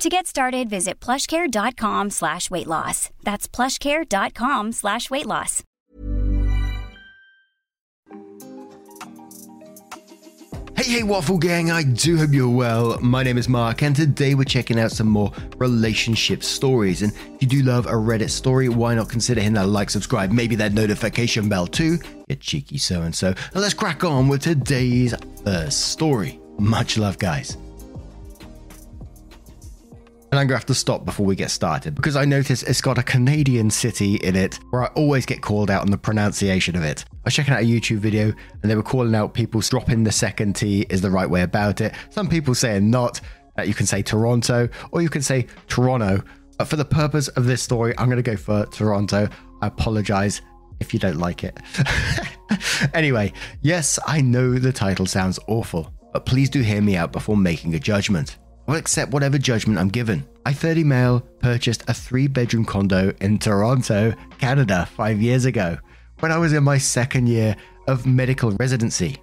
To 0.00 0.08
get 0.08 0.26
started, 0.26 0.70
visit 0.70 0.98
plushcare.com 0.98 2.08
slash 2.08 2.50
weight 2.50 2.66
loss. 2.66 3.10
That's 3.22 3.46
plushcare.com 3.46 4.72
slash 4.72 5.10
weight 5.10 5.26
loss. 5.26 5.62
Hey, 10.74 10.90
hey, 10.90 11.02
Waffle 11.02 11.36
Gang, 11.36 11.70
I 11.70 11.82
do 11.82 12.16
hope 12.16 12.32
you're 12.32 12.48
well. 12.48 12.98
My 13.00 13.22
name 13.22 13.36
is 13.36 13.46
Mark, 13.46 13.82
and 13.82 13.94
today 13.94 14.34
we're 14.34 14.44
checking 14.44 14.80
out 14.80 14.90
some 14.90 15.06
more 15.06 15.32
relationship 15.58 16.42
stories. 16.42 17.02
And 17.02 17.12
if 17.34 17.42
you 17.42 17.48
do 17.48 17.62
love 17.62 17.84
a 17.84 17.92
Reddit 17.92 18.30
story, 18.30 18.70
why 18.70 18.94
not 18.94 19.10
consider 19.10 19.42
hitting 19.42 19.52
that 19.56 19.66
like, 19.66 19.90
subscribe, 19.90 20.32
maybe 20.32 20.54
that 20.56 20.72
notification 20.72 21.50
bell 21.50 21.66
too? 21.66 21.98
You 22.28 22.36
cheeky 22.36 22.78
so 22.78 23.02
and 23.02 23.14
so. 23.14 23.34
And 23.52 23.56
let's 23.56 23.74
crack 23.74 24.02
on 24.02 24.28
with 24.28 24.40
today's 24.40 25.14
first 25.44 25.90
story. 25.90 26.40
Much 26.58 26.96
love, 26.96 27.18
guys. 27.18 27.58
And 30.32 30.38
I'm 30.38 30.46
going 30.46 30.56
to 30.56 30.60
have 30.60 30.66
to 30.66 30.74
stop 30.74 31.04
before 31.04 31.26
we 31.26 31.34
get 31.34 31.50
started 31.50 31.96
because 31.96 32.14
I 32.14 32.24
notice 32.24 32.62
it's 32.62 32.80
got 32.80 32.98
a 32.98 33.02
Canadian 33.02 33.68
city 33.68 34.14
in 34.16 34.36
it 34.36 34.60
where 34.70 34.84
I 34.84 34.86
always 34.94 35.26
get 35.26 35.42
called 35.42 35.70
out 35.70 35.82
on 35.82 35.90
the 35.90 35.98
pronunciation 35.98 36.76
of 36.76 36.84
it. 36.84 37.04
I 37.10 37.16
was 37.24 37.34
checking 37.34 37.52
out 37.52 37.62
a 37.62 37.66
YouTube 37.66 37.98
video 37.98 38.32
and 38.62 38.70
they 38.70 38.76
were 38.76 38.82
calling 38.82 39.14
out 39.14 39.34
people 39.34 39.60
dropping 39.60 40.04
the 40.04 40.12
second 40.12 40.54
T 40.54 40.86
is 40.88 41.00
the 41.00 41.10
right 41.10 41.28
way 41.28 41.42
about 41.42 41.80
it. 41.80 41.94
Some 42.10 42.28
people 42.28 42.54
saying 42.54 42.88
not, 42.88 43.20
that 43.56 43.68
you 43.68 43.74
can 43.74 43.86
say 43.86 44.02
Toronto 44.02 44.68
or 44.92 45.02
you 45.02 45.08
can 45.08 45.22
say 45.22 45.46
Toronto. 45.68 46.22
But 46.58 46.68
for 46.68 46.76
the 46.76 46.84
purpose 46.84 47.28
of 47.28 47.46
this 47.46 47.62
story, 47.62 47.94
I'm 47.98 48.06
going 48.06 48.22
to 48.22 48.22
go 48.22 48.36
for 48.36 48.66
Toronto. 48.66 49.28
I 49.62 49.66
apologize 49.66 50.42
if 50.78 50.94
you 50.94 51.00
don't 51.00 51.18
like 51.18 51.44
it. 51.44 51.58
anyway, 52.94 53.32
yes, 53.62 53.98
I 54.06 54.20
know 54.20 54.58
the 54.58 54.72
title 54.72 55.06
sounds 55.06 55.38
awful, 55.46 55.92
but 56.12 56.26
please 56.26 56.50
do 56.50 56.60
hear 56.62 56.80
me 56.80 56.96
out 56.96 57.12
before 57.12 57.36
making 57.36 57.74
a 57.74 57.78
judgment. 57.78 58.38
I'll 58.70 58.76
accept 58.76 59.10
whatever 59.10 59.36
judgment 59.36 59.80
I'm 59.80 59.88
given. 59.88 60.24
I 60.46 60.52
30 60.52 60.84
male 60.84 61.22
purchased 61.40 61.82
a 61.88 61.92
three 61.92 62.28
bedroom 62.28 62.64
condo 62.64 63.12
in 63.20 63.36
Toronto, 63.36 64.14
Canada, 64.38 64.88
five 64.94 65.20
years 65.20 65.44
ago, 65.44 65.76
when 66.20 66.30
I 66.30 66.38
was 66.38 66.52
in 66.52 66.62
my 66.62 66.78
second 66.78 67.28
year 67.28 67.56
of 67.88 68.06
medical 68.06 68.52
residency. 68.52 69.16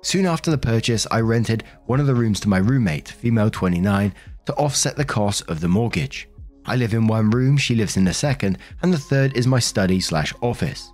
Soon 0.00 0.24
after 0.24 0.50
the 0.50 0.56
purchase, 0.56 1.06
I 1.10 1.20
rented 1.20 1.64
one 1.84 2.00
of 2.00 2.06
the 2.06 2.14
rooms 2.14 2.40
to 2.40 2.48
my 2.48 2.56
roommate, 2.56 3.08
female 3.08 3.50
29, 3.50 4.14
to 4.46 4.54
offset 4.54 4.96
the 4.96 5.04
cost 5.04 5.50
of 5.50 5.60
the 5.60 5.68
mortgage. 5.68 6.26
I 6.64 6.76
live 6.76 6.94
in 6.94 7.06
one 7.06 7.28
room, 7.28 7.58
she 7.58 7.74
lives 7.74 7.98
in 7.98 8.04
the 8.04 8.14
second, 8.14 8.56
and 8.80 8.90
the 8.90 8.96
third 8.96 9.36
is 9.36 9.46
my 9.46 9.58
study 9.58 10.00
slash 10.00 10.32
office. 10.40 10.90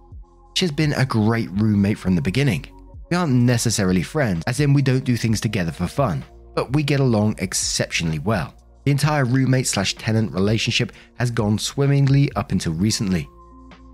She 0.54 0.64
has 0.64 0.72
been 0.72 0.94
a 0.94 1.06
great 1.06 1.48
roommate 1.52 1.98
from 1.98 2.16
the 2.16 2.22
beginning. 2.22 2.66
We 3.08 3.16
aren't 3.16 3.34
necessarily 3.34 4.02
friends, 4.02 4.42
as 4.48 4.58
in 4.58 4.72
we 4.72 4.82
don't 4.82 5.04
do 5.04 5.16
things 5.16 5.40
together 5.40 5.70
for 5.70 5.86
fun 5.86 6.24
but 6.60 6.74
we 6.74 6.82
get 6.82 7.00
along 7.00 7.34
exceptionally 7.38 8.18
well. 8.18 8.52
The 8.84 8.90
entire 8.90 9.24
roommate 9.24 9.66
slash 9.66 9.94
tenant 9.94 10.30
relationship 10.34 10.92
has 11.18 11.30
gone 11.30 11.58
swimmingly 11.58 12.30
up 12.36 12.52
until 12.52 12.74
recently. 12.74 13.26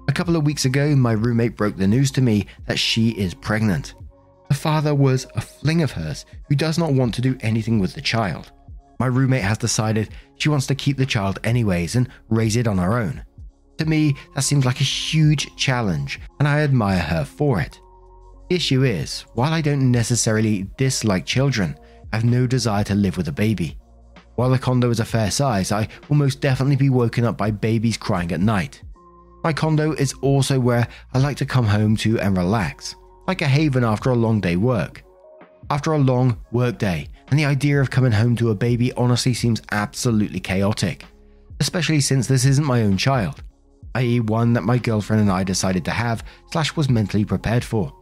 A 0.08 0.12
couple 0.12 0.34
of 0.34 0.44
weeks 0.44 0.64
ago, 0.64 0.96
my 0.96 1.12
roommate 1.12 1.56
broke 1.56 1.76
the 1.76 1.86
news 1.86 2.10
to 2.10 2.20
me 2.20 2.46
that 2.66 2.76
she 2.76 3.10
is 3.10 3.34
pregnant. 3.34 3.94
The 4.48 4.56
father 4.56 4.96
was 4.96 5.28
a 5.36 5.40
fling 5.40 5.80
of 5.82 5.92
hers 5.92 6.26
who 6.48 6.56
does 6.56 6.76
not 6.76 6.92
want 6.92 7.14
to 7.14 7.22
do 7.22 7.38
anything 7.38 7.78
with 7.78 7.94
the 7.94 8.00
child. 8.00 8.50
My 8.98 9.06
roommate 9.06 9.44
has 9.44 9.58
decided 9.58 10.08
she 10.34 10.48
wants 10.48 10.66
to 10.66 10.74
keep 10.74 10.96
the 10.96 11.06
child 11.06 11.38
anyways 11.44 11.94
and 11.94 12.08
raise 12.30 12.56
it 12.56 12.66
on 12.66 12.78
her 12.78 12.98
own. 12.98 13.24
To 13.78 13.86
me, 13.86 14.16
that 14.34 14.42
seems 14.42 14.66
like 14.66 14.80
a 14.80 14.84
huge 14.84 15.54
challenge, 15.54 16.18
and 16.40 16.48
I 16.48 16.62
admire 16.62 16.98
her 16.98 17.24
for 17.24 17.60
it. 17.60 17.78
The 18.48 18.56
issue 18.56 18.82
is, 18.82 19.20
while 19.34 19.52
I 19.52 19.60
don't 19.60 19.92
necessarily 19.92 20.68
dislike 20.76 21.26
children, 21.26 21.76
Have 22.16 22.24
no 22.24 22.46
desire 22.46 22.82
to 22.84 22.94
live 22.94 23.18
with 23.18 23.28
a 23.28 23.32
baby. 23.46 23.76
While 24.36 24.48
the 24.48 24.58
condo 24.58 24.88
is 24.88 25.00
a 25.00 25.04
fair 25.04 25.30
size, 25.30 25.70
I 25.70 25.86
will 26.08 26.16
most 26.16 26.40
definitely 26.40 26.76
be 26.76 26.88
woken 26.88 27.26
up 27.26 27.36
by 27.36 27.50
babies 27.50 27.98
crying 27.98 28.32
at 28.32 28.40
night. 28.40 28.82
My 29.44 29.52
condo 29.52 29.92
is 29.92 30.14
also 30.22 30.58
where 30.58 30.88
I 31.12 31.18
like 31.18 31.36
to 31.36 31.44
come 31.44 31.66
home 31.66 31.94
to 31.96 32.18
and 32.18 32.34
relax, 32.34 32.96
like 33.26 33.42
a 33.42 33.46
haven 33.46 33.84
after 33.84 34.08
a 34.08 34.14
long 34.14 34.40
day 34.40 34.56
work. 34.56 35.04
After 35.68 35.92
a 35.92 35.98
long 35.98 36.40
work 36.52 36.78
day, 36.78 37.08
and 37.28 37.38
the 37.38 37.44
idea 37.44 37.82
of 37.82 37.90
coming 37.90 38.12
home 38.12 38.34
to 38.36 38.48
a 38.48 38.54
baby 38.54 38.94
honestly 38.94 39.34
seems 39.34 39.60
absolutely 39.72 40.40
chaotic, 40.40 41.04
especially 41.60 42.00
since 42.00 42.26
this 42.26 42.46
isn't 42.46 42.64
my 42.64 42.80
own 42.80 42.96
child, 42.96 43.42
i.e., 43.94 44.20
one 44.20 44.54
that 44.54 44.64
my 44.64 44.78
girlfriend 44.78 45.20
and 45.20 45.30
I 45.30 45.44
decided 45.44 45.84
to 45.84 45.90
have 45.90 46.24
slash 46.50 46.74
was 46.76 46.88
mentally 46.88 47.26
prepared 47.26 47.62
for. 47.62 47.92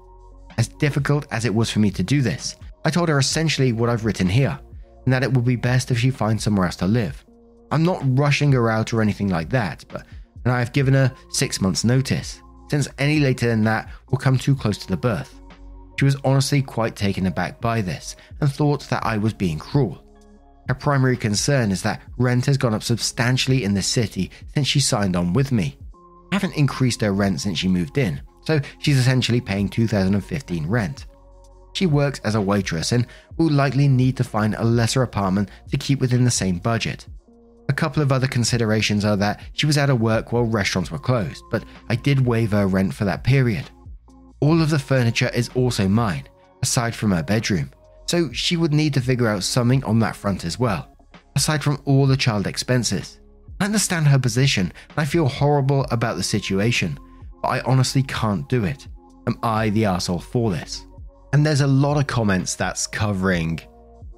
As 0.56 0.68
difficult 0.68 1.26
as 1.32 1.44
it 1.44 1.52
was 1.52 1.68
for 1.68 1.80
me 1.80 1.90
to 1.90 2.04
do 2.04 2.22
this, 2.22 2.54
I 2.84 2.90
told 2.90 3.08
her 3.08 3.18
essentially 3.18 3.72
what 3.72 3.88
I've 3.88 4.04
written 4.04 4.28
here, 4.28 4.58
and 5.04 5.12
that 5.12 5.22
it 5.22 5.32
would 5.32 5.44
be 5.44 5.56
best 5.56 5.90
if 5.90 5.98
she 5.98 6.10
finds 6.10 6.44
somewhere 6.44 6.66
else 6.66 6.76
to 6.76 6.86
live. 6.86 7.24
I'm 7.70 7.82
not 7.82 8.02
rushing 8.04 8.52
her 8.52 8.70
out 8.70 8.92
or 8.92 9.02
anything 9.02 9.28
like 9.28 9.50
that, 9.50 9.84
but 9.88 10.06
and 10.44 10.52
I 10.52 10.58
have 10.58 10.72
given 10.72 10.94
her 10.94 11.12
six 11.30 11.60
months' 11.60 11.84
notice, 11.84 12.40
since 12.68 12.88
any 12.98 13.18
later 13.20 13.48
than 13.48 13.64
that 13.64 13.88
will 14.10 14.18
come 14.18 14.38
too 14.38 14.54
close 14.54 14.78
to 14.78 14.88
the 14.88 14.96
birth. 14.96 15.40
She 15.98 16.04
was 16.04 16.16
honestly 16.24 16.60
quite 16.60 16.96
taken 16.96 17.26
aback 17.26 17.60
by 17.60 17.80
this 17.80 18.16
and 18.40 18.52
thought 18.52 18.88
that 18.90 19.06
I 19.06 19.16
was 19.16 19.32
being 19.32 19.58
cruel. 19.58 20.04
Her 20.68 20.74
primary 20.74 21.16
concern 21.16 21.70
is 21.70 21.82
that 21.82 22.02
rent 22.18 22.46
has 22.46 22.56
gone 22.56 22.74
up 22.74 22.82
substantially 22.82 23.64
in 23.64 23.74
the 23.74 23.82
city 23.82 24.30
since 24.54 24.66
she 24.66 24.80
signed 24.80 25.14
on 25.14 25.32
with 25.32 25.52
me. 25.52 25.78
I 26.32 26.36
haven't 26.36 26.56
increased 26.56 27.00
her 27.02 27.12
rent 27.12 27.40
since 27.40 27.58
she 27.58 27.68
moved 27.68 27.96
in, 27.96 28.20
so 28.44 28.60
she's 28.78 28.98
essentially 28.98 29.40
paying 29.40 29.68
2015 29.68 30.66
rent. 30.66 31.06
She 31.74 31.86
works 31.86 32.20
as 32.24 32.36
a 32.36 32.40
waitress 32.40 32.92
and 32.92 33.06
will 33.36 33.50
likely 33.50 33.88
need 33.88 34.16
to 34.16 34.24
find 34.24 34.54
a 34.54 34.64
lesser 34.64 35.02
apartment 35.02 35.50
to 35.70 35.76
keep 35.76 36.00
within 36.00 36.24
the 36.24 36.30
same 36.30 36.58
budget. 36.58 37.06
A 37.68 37.72
couple 37.72 38.02
of 38.02 38.12
other 38.12 38.28
considerations 38.28 39.04
are 39.04 39.16
that 39.16 39.40
she 39.54 39.66
was 39.66 39.76
out 39.76 39.90
of 39.90 40.00
work 40.00 40.32
while 40.32 40.44
restaurants 40.44 40.90
were 40.90 40.98
closed, 40.98 41.42
but 41.50 41.64
I 41.88 41.96
did 41.96 42.24
waive 42.24 42.52
her 42.52 42.68
rent 42.68 42.94
for 42.94 43.04
that 43.04 43.24
period. 43.24 43.68
All 44.40 44.62
of 44.62 44.70
the 44.70 44.78
furniture 44.78 45.30
is 45.34 45.50
also 45.54 45.88
mine, 45.88 46.28
aside 46.62 46.94
from 46.94 47.10
her 47.10 47.22
bedroom, 47.22 47.72
so 48.06 48.30
she 48.32 48.56
would 48.56 48.72
need 48.72 48.94
to 48.94 49.00
figure 49.00 49.28
out 49.28 49.42
something 49.42 49.82
on 49.84 49.98
that 50.00 50.14
front 50.14 50.44
as 50.44 50.58
well, 50.58 50.96
aside 51.34 51.64
from 51.64 51.80
all 51.86 52.06
the 52.06 52.16
child 52.16 52.46
expenses. 52.46 53.18
I 53.60 53.64
understand 53.64 54.06
her 54.06 54.18
position 54.18 54.72
and 54.90 54.98
I 54.98 55.06
feel 55.06 55.26
horrible 55.26 55.86
about 55.90 56.16
the 56.16 56.22
situation, 56.22 56.98
but 57.42 57.48
I 57.48 57.60
honestly 57.62 58.02
can't 58.02 58.48
do 58.48 58.64
it. 58.64 58.86
Am 59.26 59.38
I 59.42 59.70
the 59.70 59.86
asshole 59.86 60.20
for 60.20 60.50
this? 60.50 60.84
And 61.34 61.44
there's 61.44 61.62
a 61.62 61.66
lot 61.66 61.96
of 61.96 62.06
comments 62.06 62.54
that's 62.54 62.86
covering 62.86 63.58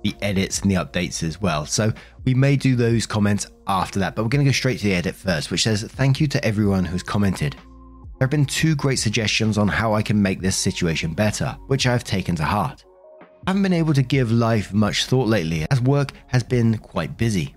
the 0.03 0.15
edits 0.21 0.61
and 0.61 0.71
the 0.71 0.75
updates 0.75 1.23
as 1.23 1.41
well. 1.41 1.65
So 1.65 1.91
we 2.27 2.35
may 2.35 2.57
do 2.57 2.77
those 2.77 3.07
comments 3.07 3.47
after 3.67 3.99
that, 4.01 4.15
but 4.15 4.23
we're 4.23 4.29
going 4.29 4.45
to 4.45 4.51
go 4.51 4.53
straight 4.53 4.81
to 4.81 4.85
the 4.85 4.93
edit 4.93 5.15
first, 5.15 5.51
which 5.51 5.63
says 5.63 5.83
thank 5.83 6.21
you 6.21 6.27
to 6.27 6.45
everyone 6.45 6.85
who's 6.85 7.03
commented. 7.03 7.55
There 7.55 8.27
have 8.27 8.29
been 8.29 8.45
two 8.45 8.77
great 8.77 8.99
suggestions 8.99 9.57
on 9.57 9.67
how 9.67 9.95
I 9.95 10.03
can 10.03 10.21
make 10.21 10.43
this 10.43 10.59
situation 10.59 11.15
better, 11.15 11.57
which 11.69 11.87
I 11.87 11.93
have 11.93 12.05
taken 12.05 12.37
to 12.37 12.45
heart. 12.45 12.85
I 13.47 13.51
haven't 13.53 13.63
been 13.63 13.73
able 13.73 13.95
to 13.95 14.03
give 14.03 14.31
life 14.31 14.75
much 14.75 15.07
thought 15.07 15.27
lately, 15.27 15.67
as 15.71 15.81
work 15.81 16.13
has 16.27 16.43
been 16.43 16.77
quite 16.77 17.17
busy. 17.17 17.57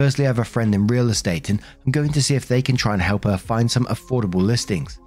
Firstly, 0.00 0.24
I 0.24 0.26
have 0.26 0.40
a 0.40 0.44
friend 0.44 0.74
in 0.74 0.88
real 0.88 1.10
estate, 1.10 1.50
and 1.50 1.62
I'm 1.86 1.92
going 1.92 2.10
to 2.10 2.22
see 2.22 2.34
if 2.34 2.48
they 2.48 2.62
can 2.62 2.76
try 2.76 2.94
and 2.94 3.02
help 3.02 3.22
her 3.22 3.36
find 3.36 3.70
some 3.70 3.86
affordable 3.86 4.42
listings. 4.42 4.98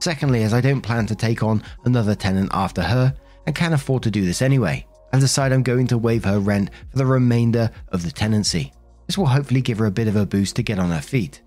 Secondly, 0.00 0.44
as 0.44 0.54
I 0.54 0.62
don't 0.62 0.80
plan 0.80 1.04
to 1.06 1.14
take 1.14 1.42
on 1.42 1.62
another 1.84 2.14
tenant 2.14 2.48
after 2.54 2.82
her, 2.82 3.14
and 3.46 3.54
can 3.54 3.72
afford 3.72 4.02
to 4.02 4.10
do 4.10 4.24
this 4.24 4.42
anyway, 4.42 4.86
and 5.12 5.20
decide 5.20 5.52
I'm 5.52 5.62
going 5.62 5.86
to 5.88 5.98
waive 5.98 6.24
her 6.24 6.38
rent 6.38 6.70
for 6.90 6.98
the 6.98 7.06
remainder 7.06 7.70
of 7.88 8.02
the 8.02 8.10
tenancy. 8.10 8.72
This 9.06 9.18
will 9.18 9.26
hopefully 9.26 9.60
give 9.60 9.78
her 9.78 9.86
a 9.86 9.90
bit 9.90 10.08
of 10.08 10.16
a 10.16 10.26
boost 10.26 10.56
to 10.56 10.62
get 10.62 10.78
on 10.78 10.90
her 10.90 11.00
feet. 11.00 11.42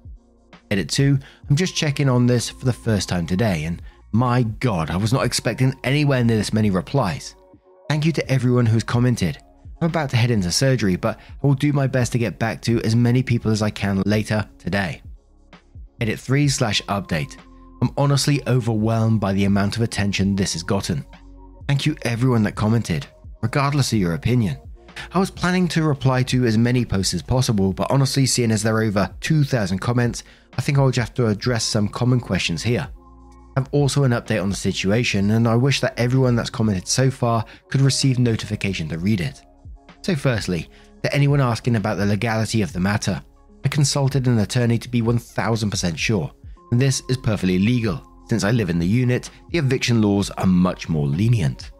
Edit 0.69 0.89
2, 0.89 1.17
I'm 1.49 1.55
just 1.55 1.75
checking 1.75 2.09
on 2.09 2.27
this 2.27 2.49
for 2.49 2.65
the 2.65 2.73
first 2.73 3.09
time 3.09 3.25
today, 3.25 3.63
and 3.63 3.81
my 4.11 4.43
god, 4.43 4.89
I 4.89 4.97
was 4.97 5.13
not 5.13 5.25
expecting 5.25 5.73
anywhere 5.83 6.23
near 6.23 6.37
this 6.37 6.53
many 6.53 6.69
replies. 6.69 7.35
Thank 7.89 8.05
you 8.05 8.11
to 8.13 8.31
everyone 8.31 8.65
who's 8.65 8.83
commented. 8.83 9.37
I'm 9.79 9.89
about 9.89 10.09
to 10.09 10.17
head 10.17 10.31
into 10.31 10.51
surgery, 10.51 10.95
but 10.95 11.19
I 11.19 11.47
will 11.47 11.53
do 11.53 11.71
my 11.71 11.87
best 11.87 12.11
to 12.13 12.17
get 12.17 12.39
back 12.39 12.61
to 12.63 12.81
as 12.81 12.95
many 12.95 13.21
people 13.21 13.51
as 13.51 13.61
I 13.61 13.69
can 13.69 14.01
later 14.05 14.47
today. 14.57 15.01
Edit 16.01 16.19
3 16.19 16.47
slash 16.49 16.81
update. 16.83 17.37
I'm 17.81 17.91
honestly 17.95 18.41
overwhelmed 18.47 19.19
by 19.19 19.33
the 19.33 19.45
amount 19.45 19.75
of 19.75 19.83
attention 19.83 20.35
this 20.35 20.53
has 20.53 20.63
gotten. 20.63 21.05
Thank 21.67 21.85
you 21.85 21.97
everyone 22.03 22.43
that 22.43 22.55
commented, 22.55 23.05
regardless 23.41 23.91
of 23.91 23.99
your 23.99 24.13
opinion. 24.13 24.57
I 25.13 25.19
was 25.19 25.29
planning 25.29 25.67
to 25.69 25.83
reply 25.83 26.23
to 26.23 26.45
as 26.45 26.57
many 26.57 26.85
posts 26.85 27.13
as 27.13 27.21
possible, 27.21 27.73
but 27.73 27.91
honestly, 27.91 28.25
seeing 28.25 28.51
as 28.51 28.63
there 28.63 28.77
are 28.77 28.83
over 28.83 29.13
2,000 29.19 29.77
comments, 29.79 30.23
I 30.57 30.61
think 30.61 30.77
I'll 30.77 30.91
just 30.91 31.09
have 31.09 31.15
to 31.15 31.27
address 31.27 31.65
some 31.65 31.89
common 31.89 32.21
questions 32.21 32.63
here. 32.63 32.87
I 33.57 33.59
have 33.59 33.69
also 33.73 34.03
an 34.03 34.13
update 34.13 34.41
on 34.41 34.49
the 34.49 34.55
situation, 34.55 35.31
and 35.31 35.45
I 35.45 35.55
wish 35.55 35.81
that 35.81 35.99
everyone 35.99 36.37
that's 36.37 36.49
commented 36.49 36.87
so 36.87 37.11
far 37.11 37.43
could 37.67 37.81
receive 37.81 38.17
notification 38.17 38.87
to 38.89 38.97
read 38.97 39.19
it. 39.19 39.41
So, 40.03 40.15
firstly, 40.15 40.69
to 41.03 41.13
anyone 41.13 41.41
asking 41.41 41.75
about 41.75 41.97
the 41.97 42.05
legality 42.05 42.61
of 42.61 42.71
the 42.71 42.79
matter, 42.79 43.21
I 43.65 43.67
consulted 43.67 44.25
an 44.27 44.39
attorney 44.39 44.77
to 44.77 44.89
be 44.89 45.01
1000% 45.01 45.97
sure, 45.97 46.31
and 46.71 46.79
this 46.79 47.03
is 47.09 47.17
perfectly 47.17 47.59
legal. 47.59 48.06
Since 48.29 48.43
I 48.43 48.51
live 48.51 48.69
in 48.69 48.79
the 48.79 48.87
unit, 48.87 49.29
the 49.51 49.59
eviction 49.59 50.01
laws 50.01 50.29
are 50.31 50.45
much 50.45 50.89
more 50.89 51.07
lenient. 51.07 51.71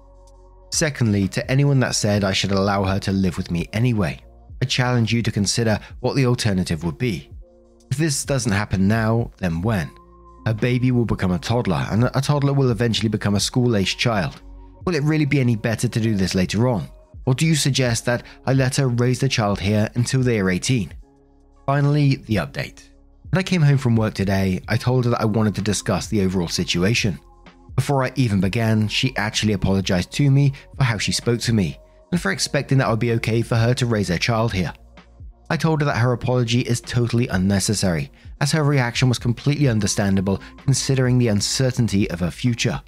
Secondly, 0.72 1.28
to 1.30 1.52
anyone 1.52 1.80
that 1.80 1.96
said 1.96 2.24
I 2.24 2.34
should 2.34 2.52
allow 2.52 2.84
her 2.84 3.00
to 3.00 3.12
live 3.12 3.38
with 3.38 3.52
me 3.52 3.68
anyway, 3.74 4.22
I 4.62 4.66
challenge 4.66 5.14
you 5.14 5.22
to 5.24 5.32
consider 5.32 5.80
what 6.00 6.16
the 6.16 6.26
alternative 6.26 6.84
would 6.84 6.98
be. 6.98 7.30
If 7.92 7.98
this 7.98 8.26
doesn't 8.26 8.52
happen 8.52 8.88
now, 8.88 9.32
then 9.38 9.62
when? 9.62 9.90
A 10.46 10.54
baby 10.54 10.92
will 10.92 11.06
become 11.06 11.32
a 11.32 11.40
toddler, 11.40 11.86
and 11.92 12.06
a 12.06 12.22
toddler 12.22 12.54
will 12.54 12.72
eventually 12.72 13.10
become 13.10 13.36
a 13.36 13.40
school 13.40 13.76
aged 13.76 14.00
child. 14.00 14.42
Will 14.86 14.96
it 14.96 15.04
really 15.04 15.26
be 15.26 15.40
any 15.40 15.56
better 15.56 15.88
to 15.88 16.00
do 16.00 16.16
this 16.16 16.36
later 16.36 16.68
on? 16.70 16.88
Or 17.26 17.34
do 17.34 17.46
you 17.46 17.56
suggest 17.56 18.06
that 18.06 18.24
I 18.46 18.54
let 18.54 18.78
her 18.78 18.88
raise 18.88 19.20
the 19.20 19.28
child 19.28 19.60
here 19.60 19.90
until 19.96 20.22
they 20.22 20.40
are 20.40 20.50
18? 20.50 20.94
Finally, 21.66 22.16
the 22.16 22.36
update. 22.36 22.84
When 23.30 23.40
I 23.40 23.44
came 23.44 23.62
home 23.62 23.78
from 23.78 23.98
work 23.98 24.14
today, 24.14 24.62
I 24.70 24.78
told 24.78 25.04
her 25.04 25.12
that 25.12 25.22
I 25.22 25.26
wanted 25.26 25.54
to 25.56 25.62
discuss 25.62 26.08
the 26.08 26.22
overall 26.24 26.48
situation. 26.48 27.20
Before 27.76 28.04
I 28.04 28.14
even 28.16 28.40
began, 28.40 28.88
she 28.88 29.16
actually 29.18 29.54
apologized 29.54 30.12
to 30.14 30.32
me 30.32 30.54
for 30.78 30.86
how 30.86 30.98
she 30.98 31.12
spoke 31.12 31.42
to 31.42 31.54
me 31.54 31.78
and 32.12 32.22
for 32.22 32.32
expecting 32.32 32.78
that 32.78 32.88
it 32.88 32.90
would 32.90 33.00
be 33.00 33.12
okay 33.14 33.42
for 33.42 33.56
her 33.56 33.74
to 33.76 33.86
raise 33.86 34.08
her 34.08 34.18
child 34.18 34.54
here. 34.54 34.74
I 35.50 35.58
told 35.58 35.82
her 35.82 35.86
that 35.86 35.98
her 35.98 36.14
apology 36.14 36.62
is 36.62 36.80
totally 36.80 37.28
unnecessary, 37.28 38.12
as 38.40 38.54
her 38.54 38.64
reaction 38.64 39.10
was 39.10 39.20
completely 39.20 39.68
understandable 39.68 40.42
considering 40.64 41.18
the 41.18 41.28
uncertainty 41.28 42.10
of 42.10 42.22
her 42.22 42.32
future. 42.32 42.82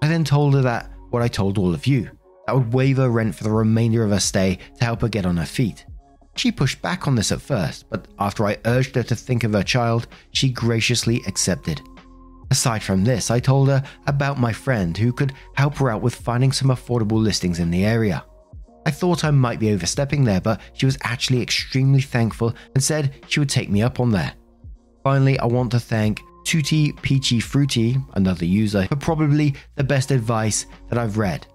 I 0.00 0.08
then 0.08 0.24
told 0.24 0.54
her 0.54 0.62
that 0.62 0.90
what 1.10 1.22
I 1.22 1.28
told 1.28 1.58
all 1.58 1.74
of 1.74 1.86
you, 1.86 2.08
that 2.46 2.54
would 2.54 2.72
waive 2.72 2.98
her 2.98 3.10
rent 3.10 3.34
for 3.34 3.44
the 3.44 3.50
remainder 3.50 4.04
of 4.04 4.10
her 4.10 4.20
stay 4.20 4.58
to 4.78 4.84
help 4.84 5.00
her 5.00 5.08
get 5.08 5.26
on 5.26 5.36
her 5.36 5.44
feet. 5.44 5.84
She 6.36 6.52
pushed 6.52 6.82
back 6.82 7.08
on 7.08 7.14
this 7.14 7.32
at 7.32 7.40
first, 7.40 7.88
but 7.88 8.08
after 8.18 8.46
I 8.46 8.58
urged 8.66 8.94
her 8.94 9.02
to 9.04 9.16
think 9.16 9.42
of 9.42 9.54
her 9.54 9.62
child, 9.62 10.06
she 10.32 10.50
graciously 10.50 11.22
accepted. 11.26 11.80
Aside 12.50 12.82
from 12.82 13.04
this, 13.04 13.30
I 13.30 13.40
told 13.40 13.68
her 13.68 13.82
about 14.06 14.38
my 14.38 14.52
friend 14.52 14.96
who 14.96 15.12
could 15.12 15.32
help 15.54 15.76
her 15.76 15.90
out 15.90 16.02
with 16.02 16.14
finding 16.14 16.52
some 16.52 16.68
affordable 16.68 17.20
listings 17.20 17.58
in 17.58 17.70
the 17.70 17.84
area. 17.84 18.24
I 18.84 18.90
thought 18.90 19.24
I 19.24 19.32
might 19.32 19.58
be 19.58 19.72
overstepping 19.72 20.24
there, 20.24 20.40
but 20.40 20.60
she 20.74 20.86
was 20.86 20.98
actually 21.02 21.42
extremely 21.42 22.02
thankful 22.02 22.54
and 22.74 22.84
said 22.84 23.14
she 23.26 23.40
would 23.40 23.48
take 23.48 23.68
me 23.68 23.82
up 23.82 23.98
on 23.98 24.12
there. 24.12 24.32
Finally, 25.02 25.38
I 25.40 25.46
want 25.46 25.72
to 25.72 25.80
thank 25.80 26.20
Tutti 26.44 26.92
Peachy 26.92 27.40
Fruity, 27.40 27.96
another 28.14 28.44
user, 28.44 28.86
for 28.86 28.96
probably 28.96 29.54
the 29.74 29.82
best 29.82 30.12
advice 30.12 30.66
that 30.88 30.98
I've 30.98 31.18
read. 31.18 31.46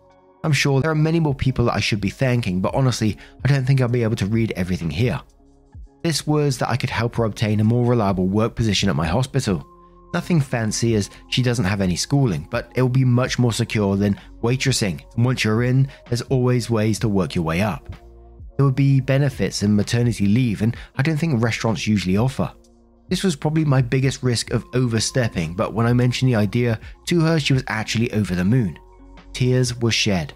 I'm 0.44 0.54
sure 0.54 0.82
there 0.82 0.92
are 0.92 0.96
many 0.96 1.20
more 1.20 1.36
people 1.36 1.66
that 1.66 1.76
I 1.76 1.80
should 1.80 2.02
be 2.02 2.10
thanking, 2.10 2.62
but 2.62 2.74
honestly, 2.74 3.18
I 3.46 3.48
don't 3.48 3.66
think 3.66 3.80
I'll 3.80 3.88
be 3.88 4.04
able 4.04 4.16
to 4.18 4.26
read 4.26 4.54
everything 4.56 4.90
here. 4.90 5.22
This 6.04 6.26
was 6.26 6.58
that 6.58 6.70
I 6.70 6.78
could 6.78 6.90
help 6.90 7.16
her 7.16 7.26
obtain 7.26 7.60
a 7.60 7.64
more 7.64 7.86
reliable 7.86 8.28
work 8.28 8.56
position 8.56 8.90
at 8.90 8.96
my 8.96 9.06
hospital. 9.06 9.66
Nothing 10.14 10.42
fancy 10.42 10.96
as 10.96 11.10
she 11.30 11.44
doesn't 11.44 11.66
have 11.66 11.80
any 11.80 11.96
schooling, 11.96 12.48
but 12.50 12.72
it 12.76 12.82
will 12.82 12.90
be 12.90 13.06
much 13.06 13.38
more 13.38 13.54
secure 13.54 13.96
than 13.96 14.20
waitressing. 14.42 15.02
And 15.16 15.24
once 15.24 15.44
you're 15.44 15.64
in, 15.64 15.88
there's 16.08 16.24
always 16.24 16.70
ways 16.70 16.98
to 17.00 17.08
work 17.08 17.36
your 17.36 17.46
way 17.46 17.62
up. 17.62 17.96
There 18.58 18.66
would 18.66 18.76
be 18.76 19.00
benefits 19.00 19.62
and 19.62 19.76
maternity 19.76 20.26
leave, 20.26 20.64
and 20.64 20.76
I 20.98 21.04
don't 21.04 21.18
think 21.18 21.42
restaurants 21.42 21.88
usually 21.88 22.18
offer. 22.18 22.52
This 23.10 23.24
was 23.24 23.36
probably 23.36 23.66
my 23.66 23.82
biggest 23.82 24.24
risk 24.24 24.52
of 24.52 24.66
overstepping, 24.74 25.54
but 25.54 25.74
when 25.74 25.86
I 25.86 25.94
mentioned 25.94 26.32
the 26.32 26.36
idea 26.36 26.80
to 27.08 27.20
her, 27.22 27.40
she 27.40 27.54
was 27.54 27.64
actually 27.68 28.12
over 28.14 28.36
the 28.36 28.46
moon. 28.46 28.80
Tears 29.34 29.76
were 29.80 29.92
shed. 29.92 30.34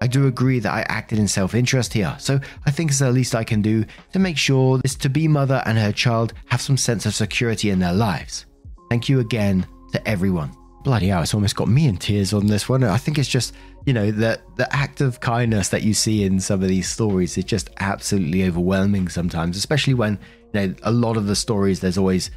I 0.00 0.06
do 0.06 0.26
agree 0.26 0.60
that 0.60 0.72
I 0.72 0.82
acted 0.82 1.18
in 1.18 1.26
self 1.26 1.54
interest 1.54 1.92
here, 1.92 2.14
so 2.18 2.38
I 2.66 2.70
think 2.70 2.90
it's 2.90 3.00
the 3.00 3.10
least 3.10 3.34
I 3.34 3.44
can 3.44 3.62
do 3.62 3.84
to 4.12 4.18
make 4.18 4.38
sure 4.38 4.78
this 4.78 4.94
to 4.96 5.08
be 5.08 5.26
mother 5.26 5.62
and 5.66 5.76
her 5.76 5.92
child 5.92 6.34
have 6.46 6.60
some 6.60 6.76
sense 6.76 7.04
of 7.04 7.14
security 7.14 7.70
in 7.70 7.78
their 7.78 7.92
lives. 7.92 8.46
Thank 8.90 9.08
you 9.08 9.20
again 9.20 9.66
to 9.92 10.08
everyone. 10.08 10.52
Bloody 10.84 11.08
hell, 11.08 11.22
it's 11.22 11.34
almost 11.34 11.56
got 11.56 11.68
me 11.68 11.86
in 11.88 11.96
tears 11.96 12.32
on 12.32 12.46
this 12.46 12.68
one. 12.68 12.84
I 12.84 12.96
think 12.96 13.18
it's 13.18 13.28
just, 13.28 13.54
you 13.86 13.92
know, 13.92 14.12
the 14.12 14.40
the 14.56 14.72
act 14.74 15.00
of 15.00 15.18
kindness 15.20 15.68
that 15.70 15.82
you 15.82 15.94
see 15.94 16.22
in 16.22 16.38
some 16.38 16.62
of 16.62 16.68
these 16.68 16.88
stories 16.88 17.36
is 17.36 17.44
just 17.44 17.70
absolutely 17.80 18.44
overwhelming 18.44 19.08
sometimes, 19.08 19.56
especially 19.56 19.94
when, 19.94 20.18
you 20.54 20.60
know, 20.60 20.74
a 20.84 20.92
lot 20.92 21.16
of 21.16 21.26
the 21.26 21.36
stories 21.36 21.80
there's 21.80 21.98
always 21.98 22.30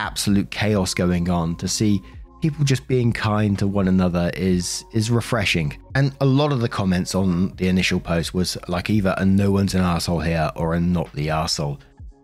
absolute 0.00 0.50
chaos 0.50 0.92
going 0.92 1.30
on. 1.30 1.54
To 1.56 1.68
see 1.68 2.02
people 2.40 2.64
just 2.64 2.86
being 2.86 3.12
kind 3.12 3.58
to 3.58 3.66
one 3.66 3.88
another 3.88 4.30
is 4.34 4.84
is 4.92 5.10
refreshing. 5.10 5.76
And 5.94 6.14
a 6.20 6.26
lot 6.26 6.52
of 6.52 6.60
the 6.60 6.68
comments 6.68 7.14
on 7.14 7.54
the 7.56 7.68
initial 7.68 8.00
post 8.00 8.34
was 8.34 8.56
like 8.68 8.90
either 8.90 9.14
a 9.18 9.24
no 9.24 9.50
one's 9.50 9.74
an 9.74 9.80
asshole 9.82 10.20
here 10.20 10.50
or 10.56 10.74
a 10.74 10.80
not 10.80 11.12
the 11.12 11.30
asshole. 11.30 11.80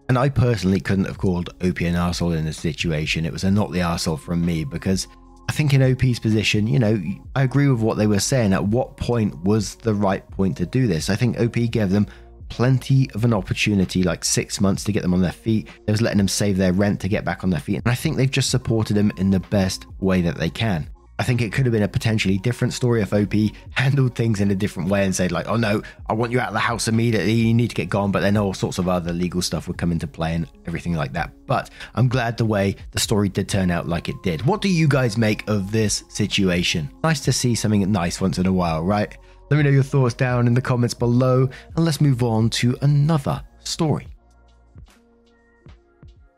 And 0.08 0.18
I 0.18 0.28
personally 0.28 0.80
couldn't 0.80 1.06
have 1.06 1.18
called 1.18 1.50
OP 1.64 1.80
an 1.80 1.94
asshole 1.94 2.32
in 2.32 2.44
this 2.44 2.58
situation. 2.58 3.24
It 3.24 3.32
was 3.32 3.44
a 3.44 3.50
not 3.50 3.72
the 3.72 3.80
asshole 3.80 4.18
from 4.18 4.44
me 4.44 4.64
because 4.64 5.08
I 5.48 5.52
think 5.52 5.74
in 5.74 5.82
OP's 5.82 6.18
position, 6.18 6.66
you 6.66 6.78
know, 6.78 7.00
I 7.34 7.42
agree 7.42 7.68
with 7.68 7.80
what 7.80 7.96
they 7.96 8.06
were 8.06 8.20
saying. 8.20 8.52
At 8.52 8.64
what 8.64 8.96
point 8.96 9.42
was 9.44 9.76
the 9.76 9.94
right 9.94 10.28
point 10.30 10.56
to 10.58 10.66
do 10.66 10.86
this? 10.86 11.10
I 11.10 11.16
think 11.16 11.40
OP 11.40 11.54
gave 11.70 11.90
them 11.90 12.06
plenty 12.52 13.10
of 13.12 13.24
an 13.24 13.32
opportunity, 13.32 14.02
like 14.02 14.24
six 14.24 14.60
months 14.60 14.84
to 14.84 14.92
get 14.92 15.02
them 15.02 15.14
on 15.14 15.22
their 15.22 15.32
feet. 15.32 15.68
They 15.86 15.92
was 15.92 16.02
letting 16.02 16.18
them 16.18 16.28
save 16.28 16.58
their 16.58 16.74
rent 16.74 17.00
to 17.00 17.08
get 17.08 17.24
back 17.24 17.44
on 17.44 17.50
their 17.50 17.60
feet. 17.60 17.76
And 17.76 17.90
I 17.90 17.94
think 17.94 18.16
they've 18.16 18.30
just 18.30 18.50
supported 18.50 18.94
them 18.94 19.10
in 19.16 19.30
the 19.30 19.40
best 19.40 19.86
way 20.00 20.20
that 20.20 20.36
they 20.36 20.50
can. 20.50 20.88
I 21.18 21.24
think 21.24 21.40
it 21.40 21.52
could 21.52 21.66
have 21.66 21.72
been 21.72 21.82
a 21.82 21.88
potentially 21.88 22.36
different 22.38 22.74
story 22.74 23.00
if 23.00 23.14
OP 23.14 23.32
handled 23.70 24.14
things 24.14 24.40
in 24.40 24.50
a 24.50 24.54
different 24.54 24.90
way 24.90 25.04
and 25.04 25.14
said, 25.14 25.32
like, 25.32 25.46
oh 25.48 25.56
no, 25.56 25.80
I 26.08 26.14
want 26.14 26.32
you 26.32 26.40
out 26.40 26.48
of 26.48 26.54
the 26.54 26.60
house 26.60 26.88
immediately, 26.88 27.32
you 27.32 27.54
need 27.54 27.68
to 27.68 27.74
get 27.76 27.88
gone. 27.88 28.10
But 28.10 28.20
then 28.20 28.36
all 28.36 28.52
sorts 28.52 28.78
of 28.78 28.88
other 28.88 29.12
legal 29.12 29.40
stuff 29.40 29.68
would 29.68 29.78
come 29.78 29.92
into 29.92 30.06
play 30.06 30.34
and 30.34 30.46
everything 30.66 30.94
like 30.94 31.12
that. 31.12 31.32
But 31.46 31.70
I'm 31.94 32.08
glad 32.08 32.36
the 32.36 32.44
way 32.44 32.76
the 32.90 33.00
story 33.00 33.28
did 33.28 33.48
turn 33.48 33.70
out 33.70 33.88
like 33.88 34.08
it 34.08 34.20
did. 34.22 34.44
What 34.44 34.60
do 34.60 34.68
you 34.68 34.88
guys 34.88 35.16
make 35.16 35.48
of 35.48 35.72
this 35.72 36.04
situation? 36.08 36.90
Nice 37.02 37.20
to 37.20 37.32
see 37.32 37.54
something 37.54 37.90
nice 37.90 38.20
once 38.20 38.38
in 38.38 38.46
a 38.46 38.52
while, 38.52 38.82
right? 38.82 39.16
Let 39.52 39.58
me 39.58 39.64
know 39.64 39.70
your 39.70 39.82
thoughts 39.82 40.14
down 40.14 40.46
in 40.46 40.54
the 40.54 40.62
comments 40.62 40.94
below, 40.94 41.46
and 41.76 41.84
let's 41.84 42.00
move 42.00 42.22
on 42.22 42.48
to 42.48 42.74
another 42.80 43.44
story. 43.58 44.06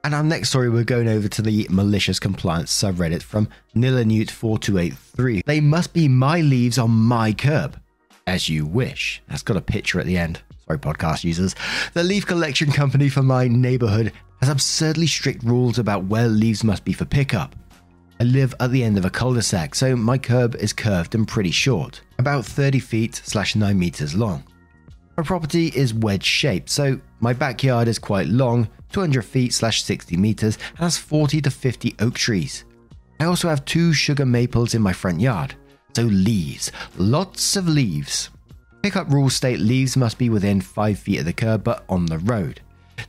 And 0.03 0.13
our 0.13 0.25
next 0.25 0.49
story, 0.49 0.69
we're 0.69 0.83
going 0.83 1.07
over 1.07 1.29
to 1.29 1.41
the 1.41 1.65
malicious 1.71 2.19
compliance 2.19 2.77
subreddit 2.77 3.23
from 3.23 3.49
Nilanute4283. 3.77 5.45
They 5.45 5.61
must 5.61 5.93
be 5.93 6.09
my 6.09 6.41
leaves 6.41 6.77
on 6.77 6.91
my 6.91 7.33
curb. 7.33 7.81
As 8.27 8.49
you 8.49 8.67
wish. 8.67 9.23
That's 9.29 9.45
got 9.45 9.59
a 9.59 9.61
picture 9.61 10.01
at 10.01 10.07
the 10.07 10.19
end. 10.19 10.43
Sorry, 10.67 10.81
podcast 10.81 11.23
users. 11.23 11.55
The 11.93 12.03
leaf 12.03 12.27
collection 12.27 12.73
company 12.73 13.09
for 13.09 13.23
my 13.23 13.47
neighborhood 13.47 14.13
has 14.41 14.49
absurdly 14.49 15.07
strict 15.07 15.45
rules 15.45 15.79
about 15.79 16.07
where 16.07 16.27
leaves 16.27 16.65
must 16.65 16.85
be 16.85 16.93
for 16.93 17.05
pickup. 17.05 17.55
I 18.21 18.25
live 18.25 18.55
at 18.61 18.71
the 18.71 18.85
end 18.85 18.97
of 18.97 19.05
a 19.05 19.11
cul-de-sac, 19.11 19.75
so 19.75 19.97
my 19.97 20.17
curb 20.19 20.55
is 20.55 20.73
curved 20.73 21.17
and 21.17 21.27
pretty 21.27 21.51
short, 21.51 22.01
about 22.19 22.45
30 22.45 22.79
feet 22.79 23.17
slash 23.17 23.57
9 23.57 23.77
meters 23.77 24.15
long. 24.15 24.45
My 25.17 25.25
property 25.25 25.69
is 25.69 25.93
wedge 25.93 26.25
shaped, 26.25 26.71
so 26.71 27.01
my 27.19 27.33
backyard 27.33 27.89
is 27.89 27.99
quite 27.99 28.29
long, 28.29 28.69
200 28.93 29.23
feet 29.23 29.53
slash 29.53 29.83
60 29.83 30.17
meters, 30.17 30.59
and 30.71 30.79
has 30.79 30.97
40 30.97 31.41
to 31.43 31.51
50 31.51 31.97
oak 32.01 32.15
trees. 32.15 32.65
I 33.19 33.25
also 33.25 33.49
have 33.49 33.65
two 33.65 33.93
sugar 33.93 34.25
maples 34.27 34.75
in 34.75 34.83
my 34.83 34.93
front 34.93 35.21
yard. 35.21 35.55
So 35.97 36.03
leaves, 36.03 36.71
lots 36.97 37.57
of 37.57 37.69
leaves. 37.69 38.31
Pickup 38.83 39.11
rules 39.11 39.35
state 39.35 39.59
leaves 39.59 39.97
must 39.97 40.19
be 40.19 40.29
within 40.29 40.61
5 40.61 40.99
feet 40.99 41.19
of 41.19 41.25
the 41.25 41.33
curb 41.33 41.65
but 41.65 41.85
on 41.89 42.07
the 42.07 42.19
road. 42.19 42.61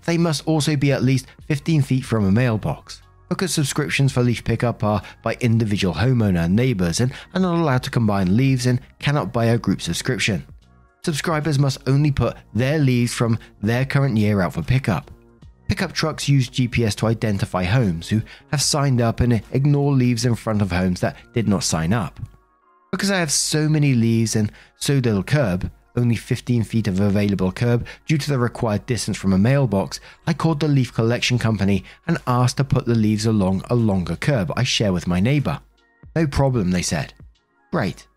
They 0.06 0.18
must 0.18 0.48
also 0.48 0.76
be 0.76 0.92
at 0.92 1.04
least 1.04 1.28
15 1.48 1.82
feet 1.84 2.06
from 2.06 2.26
a 2.26 2.32
mailbox. 2.32 3.02
Because 3.30 3.54
subscriptions 3.54 4.12
for 4.12 4.22
leaf 4.22 4.44
pickup 4.44 4.84
are 4.84 5.02
by 5.24 5.36
individual 5.42 5.96
homeowner 5.96 6.46
and 6.46 6.56
neighbours 6.56 7.00
and 7.00 7.12
are 7.34 7.42
not 7.42 7.60
allowed 7.60 7.84
to 7.84 7.90
combine 7.90 8.38
leaves 8.38 8.66
and 8.66 8.80
cannot 9.00 9.34
buy 9.34 9.46
a 9.46 9.58
group 9.58 9.82
subscription 9.82 10.46
subscribers 11.06 11.60
must 11.60 11.88
only 11.88 12.10
put 12.10 12.36
their 12.56 12.80
leaves 12.80 13.14
from 13.14 13.38
their 13.62 13.86
current 13.86 14.18
year 14.18 14.42
out 14.42 14.54
for 14.54 14.64
pickup. 14.64 15.12
Pickup 15.68 15.94
trucks 15.94 16.28
use 16.28 16.50
GPS 16.50 16.96
to 16.96 17.06
identify 17.06 17.64
homes 17.64 18.10
who 18.10 18.22
have 18.50 18.62
signed 18.62 19.02
up 19.02 19.20
and 19.20 19.42
ignore 19.52 19.94
leaves 19.94 20.26
in 20.26 20.34
front 20.34 20.64
of 20.64 20.72
homes 20.72 21.02
that 21.02 21.16
did 21.34 21.48
not 21.48 21.64
sign 21.64 21.94
up. 21.94 22.20
Because 22.92 23.12
I 23.12 23.20
have 23.20 23.32
so 23.32 23.70
many 23.70 23.94
leaves 23.94 24.36
and 24.36 24.52
so 24.78 24.96
little 24.96 25.24
curb, 25.24 25.72
only 25.98 26.16
15 26.16 26.64
feet 26.64 26.88
of 26.88 27.00
available 27.00 27.52
curb 27.52 27.86
due 28.06 28.18
to 28.18 28.30
the 28.30 28.40
required 28.40 28.86
distance 28.86 29.18
from 29.18 29.34
a 29.34 29.38
mailbox, 29.38 30.00
I 30.28 30.34
called 30.34 30.60
the 30.60 30.68
leaf 30.68 30.94
collection 30.94 31.40
company 31.40 31.84
and 32.08 32.18
asked 32.28 32.58
to 32.58 32.64
put 32.64 32.86
the 32.86 32.96
leaves 32.96 33.26
along 33.26 33.64
a 33.70 33.76
longer 33.76 34.16
curb 34.16 34.52
I 34.56 34.64
share 34.64 34.94
with 34.94 35.08
my 35.08 35.20
neighbour. 35.20 35.60
No 36.16 36.28
problem, 36.28 36.72
they 36.72 36.82
said. 36.82 37.14
Great. 37.72 38.08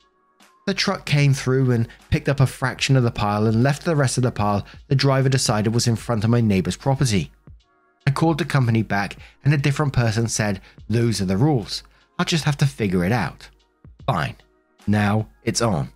The 0.66 0.74
truck 0.74 1.06
came 1.06 1.32
through 1.32 1.70
and 1.70 1.88
picked 2.10 2.28
up 2.28 2.40
a 2.40 2.46
fraction 2.46 2.96
of 2.96 3.02
the 3.02 3.10
pile 3.10 3.46
and 3.46 3.62
left 3.62 3.84
the 3.84 3.96
rest 3.96 4.18
of 4.18 4.22
the 4.22 4.30
pile 4.30 4.66
the 4.88 4.94
driver 4.94 5.28
decided 5.28 5.72
was 5.72 5.86
in 5.86 5.96
front 5.96 6.24
of 6.24 6.30
my 6.30 6.40
neighbour's 6.42 6.76
property. 6.76 7.30
I 8.06 8.10
called 8.10 8.38
the 8.38 8.44
company 8.44 8.82
back 8.82 9.16
and 9.44 9.52
a 9.52 9.58
different 9.58 9.92
person 9.92 10.28
said, 10.28 10.60
Those 10.88 11.20
are 11.20 11.24
the 11.26 11.36
rules. 11.36 11.82
I'll 12.18 12.26
just 12.26 12.44
have 12.44 12.56
to 12.58 12.66
figure 12.66 13.04
it 13.04 13.12
out. 13.12 13.48
Fine. 14.06 14.36
Now 14.86 15.28
it's 15.44 15.62
on. 15.62 15.90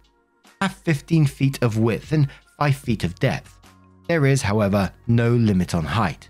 Have 0.62 0.75
15 0.75 1.26
feet 1.26 1.61
of 1.61 1.76
width 1.76 2.12
and 2.12 2.28
5 2.61 2.76
feet 2.76 3.02
of 3.02 3.19
depth. 3.19 3.59
There 4.07 4.26
is, 4.26 4.42
however, 4.42 4.92
no 5.09 5.31
limit 5.31 5.75
on 5.75 5.85
height. 5.85 6.28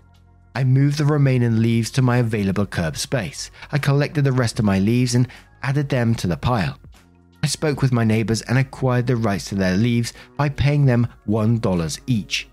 I 0.55 0.63
moved 0.63 0.97
the 0.97 1.05
remaining 1.05 1.61
leaves 1.61 1.91
to 1.91 2.01
my 2.01 2.17
available 2.17 2.65
curb 2.65 2.97
space. 2.97 3.51
I 3.71 3.77
collected 3.77 4.23
the 4.23 4.31
rest 4.31 4.57
of 4.57 4.65
my 4.65 4.79
leaves 4.79 5.13
and 5.13 5.27
added 5.61 5.87
them 5.87 6.15
to 6.15 6.25
the 6.25 6.35
pile. 6.35 6.79
I 7.43 7.45
spoke 7.45 7.83
with 7.83 7.91
my 7.91 8.03
neighbors 8.03 8.41
and 8.41 8.57
acquired 8.57 9.05
the 9.05 9.17
rights 9.17 9.49
to 9.49 9.55
their 9.55 9.77
leaves 9.77 10.13
by 10.35 10.49
paying 10.49 10.87
them 10.87 11.07
$1 11.27 11.99
each. 12.07 12.47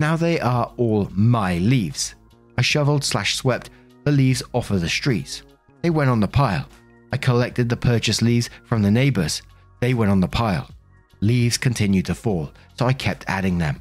Now 0.00 0.16
they 0.16 0.40
are 0.40 0.72
all 0.78 1.10
my 1.12 1.58
leaves. 1.58 2.14
I 2.56 2.62
shoveled 2.62 3.04
slash 3.04 3.36
swept 3.36 3.68
the 4.04 4.12
leaves 4.12 4.42
off 4.54 4.70
of 4.70 4.80
the 4.80 4.88
streets. 4.88 5.42
They 5.82 5.90
went 5.90 6.08
on 6.08 6.20
the 6.20 6.26
pile. 6.26 6.66
I 7.12 7.18
collected 7.18 7.68
the 7.68 7.76
purchased 7.76 8.22
leaves 8.22 8.48
from 8.64 8.80
the 8.80 8.90
neighbors. 8.90 9.42
They 9.80 9.92
went 9.92 10.10
on 10.10 10.20
the 10.20 10.26
pile. 10.28 10.70
Leaves 11.20 11.58
continued 11.58 12.06
to 12.06 12.14
fall, 12.14 12.52
so 12.78 12.86
I 12.86 12.92
kept 12.92 13.24
adding 13.28 13.58
them. 13.58 13.80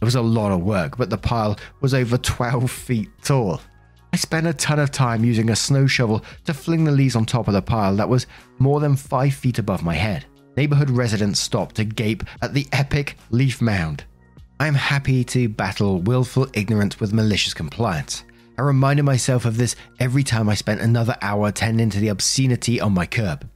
It 0.00 0.04
was 0.04 0.14
a 0.14 0.22
lot 0.22 0.52
of 0.52 0.62
work, 0.62 0.96
but 0.96 1.10
the 1.10 1.18
pile 1.18 1.58
was 1.80 1.94
over 1.94 2.18
12 2.18 2.70
feet 2.70 3.08
tall. 3.22 3.60
I 4.12 4.16
spent 4.16 4.46
a 4.46 4.54
ton 4.54 4.78
of 4.78 4.90
time 4.90 5.24
using 5.24 5.50
a 5.50 5.56
snow 5.56 5.86
shovel 5.86 6.24
to 6.44 6.54
fling 6.54 6.84
the 6.84 6.92
leaves 6.92 7.16
on 7.16 7.26
top 7.26 7.48
of 7.48 7.54
the 7.54 7.62
pile 7.62 7.96
that 7.96 8.08
was 8.08 8.26
more 8.58 8.80
than 8.80 8.96
5 8.96 9.34
feet 9.34 9.58
above 9.58 9.82
my 9.82 9.94
head. 9.94 10.24
Neighborhood 10.56 10.90
residents 10.90 11.40
stopped 11.40 11.76
to 11.76 11.84
gape 11.84 12.22
at 12.40 12.54
the 12.54 12.66
epic 12.72 13.16
leaf 13.30 13.60
mound. 13.60 14.04
I 14.58 14.68
am 14.68 14.74
happy 14.74 15.22
to 15.24 15.50
battle 15.50 16.00
willful 16.00 16.48
ignorance 16.54 16.98
with 16.98 17.12
malicious 17.12 17.52
compliance. 17.52 18.24
I 18.56 18.62
reminded 18.62 19.02
myself 19.02 19.44
of 19.44 19.58
this 19.58 19.76
every 20.00 20.22
time 20.22 20.48
I 20.48 20.54
spent 20.54 20.80
another 20.80 21.16
hour 21.20 21.52
tending 21.52 21.90
to 21.90 22.00
the 22.00 22.08
obscenity 22.08 22.80
on 22.80 22.94
my 22.94 23.04
curb. 23.04 23.46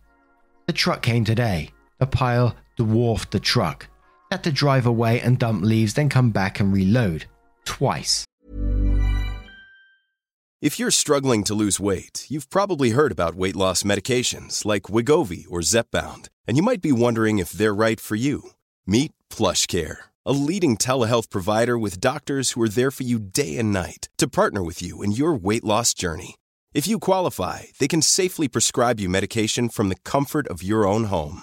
The 0.67 0.75
truck 0.75 1.01
came 1.01 1.25
today. 1.25 1.71
The 1.99 2.07
pile 2.07 2.55
dwarfed 2.81 3.31
the 3.31 3.41
truck. 3.41 3.87
Had 4.31 4.43
to 4.45 4.53
drive 4.53 4.87
away 4.87 5.21
and 5.21 5.39
dump 5.39 5.63
leaves, 5.63 5.93
then 5.93 6.09
come 6.09 6.31
back 6.31 6.61
and 6.61 6.73
reload. 6.73 7.27
Twice. 7.67 8.25
If 10.63 10.79
you're 10.79 10.91
struggling 10.91 11.45
to 11.45 11.55
lose 11.55 11.79
weight, 11.79 12.27
you've 12.29 12.49
probably 12.49 12.91
heard 12.91 13.13
about 13.13 13.35
weight 13.35 13.57
loss 13.57 13.83
medications 13.83 14.65
like 14.65 14.93
Wegovy 14.95 15.45
or 15.51 15.61
Zepbound, 15.61 16.29
and 16.47 16.57
you 16.57 16.63
might 16.63 16.81
be 16.81 16.93
wondering 16.93 17.39
if 17.39 17.53
they're 17.53 17.75
right 17.75 18.01
for 18.01 18.17
you. 18.17 18.51
Meet 18.87 19.13
PlushCare, 19.31 19.97
a 20.25 20.33
leading 20.33 20.79
telehealth 20.79 21.29
provider 21.29 21.79
with 21.79 22.01
doctors 22.01 22.53
who 22.53 22.63
are 22.63 22.69
there 22.69 22.91
for 22.91 23.05
you 23.05 23.19
day 23.19 23.59
and 23.59 23.73
night 23.75 24.09
to 24.17 24.27
partner 24.29 24.63
with 24.63 24.81
you 24.83 25.03
in 25.03 25.13
your 25.13 25.35
weight 25.35 25.65
loss 25.65 25.93
journey. 25.93 26.37
If 26.73 26.89
you 26.89 26.99
qualify, 26.99 27.59
they 27.79 27.89
can 27.89 28.01
safely 28.01 28.49
prescribe 28.49 29.01
you 29.01 29.09
medication 29.11 29.69
from 29.69 29.91
the 29.91 30.01
comfort 30.13 30.47
of 30.49 30.63
your 30.63 30.87
own 30.87 31.05
home. 31.05 31.43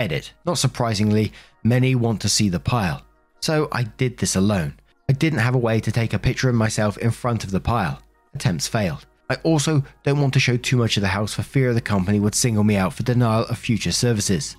Edit. 0.00 0.32
Not 0.46 0.58
surprisingly, 0.58 1.32
many 1.62 1.94
want 1.94 2.20
to 2.22 2.28
see 2.28 2.48
the 2.48 2.58
pile. 2.58 3.02
So 3.40 3.68
I 3.70 3.84
did 3.84 4.16
this 4.16 4.34
alone. 4.34 4.74
I 5.08 5.12
didn't 5.12 5.40
have 5.40 5.54
a 5.54 5.58
way 5.58 5.78
to 5.80 5.92
take 5.92 6.14
a 6.14 6.18
picture 6.18 6.48
of 6.48 6.54
myself 6.54 6.96
in 6.98 7.10
front 7.10 7.44
of 7.44 7.50
the 7.50 7.60
pile. 7.60 8.00
Attempts 8.34 8.66
failed. 8.66 9.06
I 9.28 9.36
also 9.44 9.84
don't 10.02 10.20
want 10.20 10.32
to 10.34 10.40
show 10.40 10.56
too 10.56 10.76
much 10.76 10.96
of 10.96 11.02
the 11.02 11.08
house 11.08 11.34
for 11.34 11.42
fear 11.42 11.72
the 11.72 11.80
company 11.80 12.18
would 12.18 12.34
single 12.34 12.64
me 12.64 12.76
out 12.76 12.94
for 12.94 13.04
denial 13.04 13.44
of 13.44 13.58
future 13.58 13.92
services. 13.92 14.56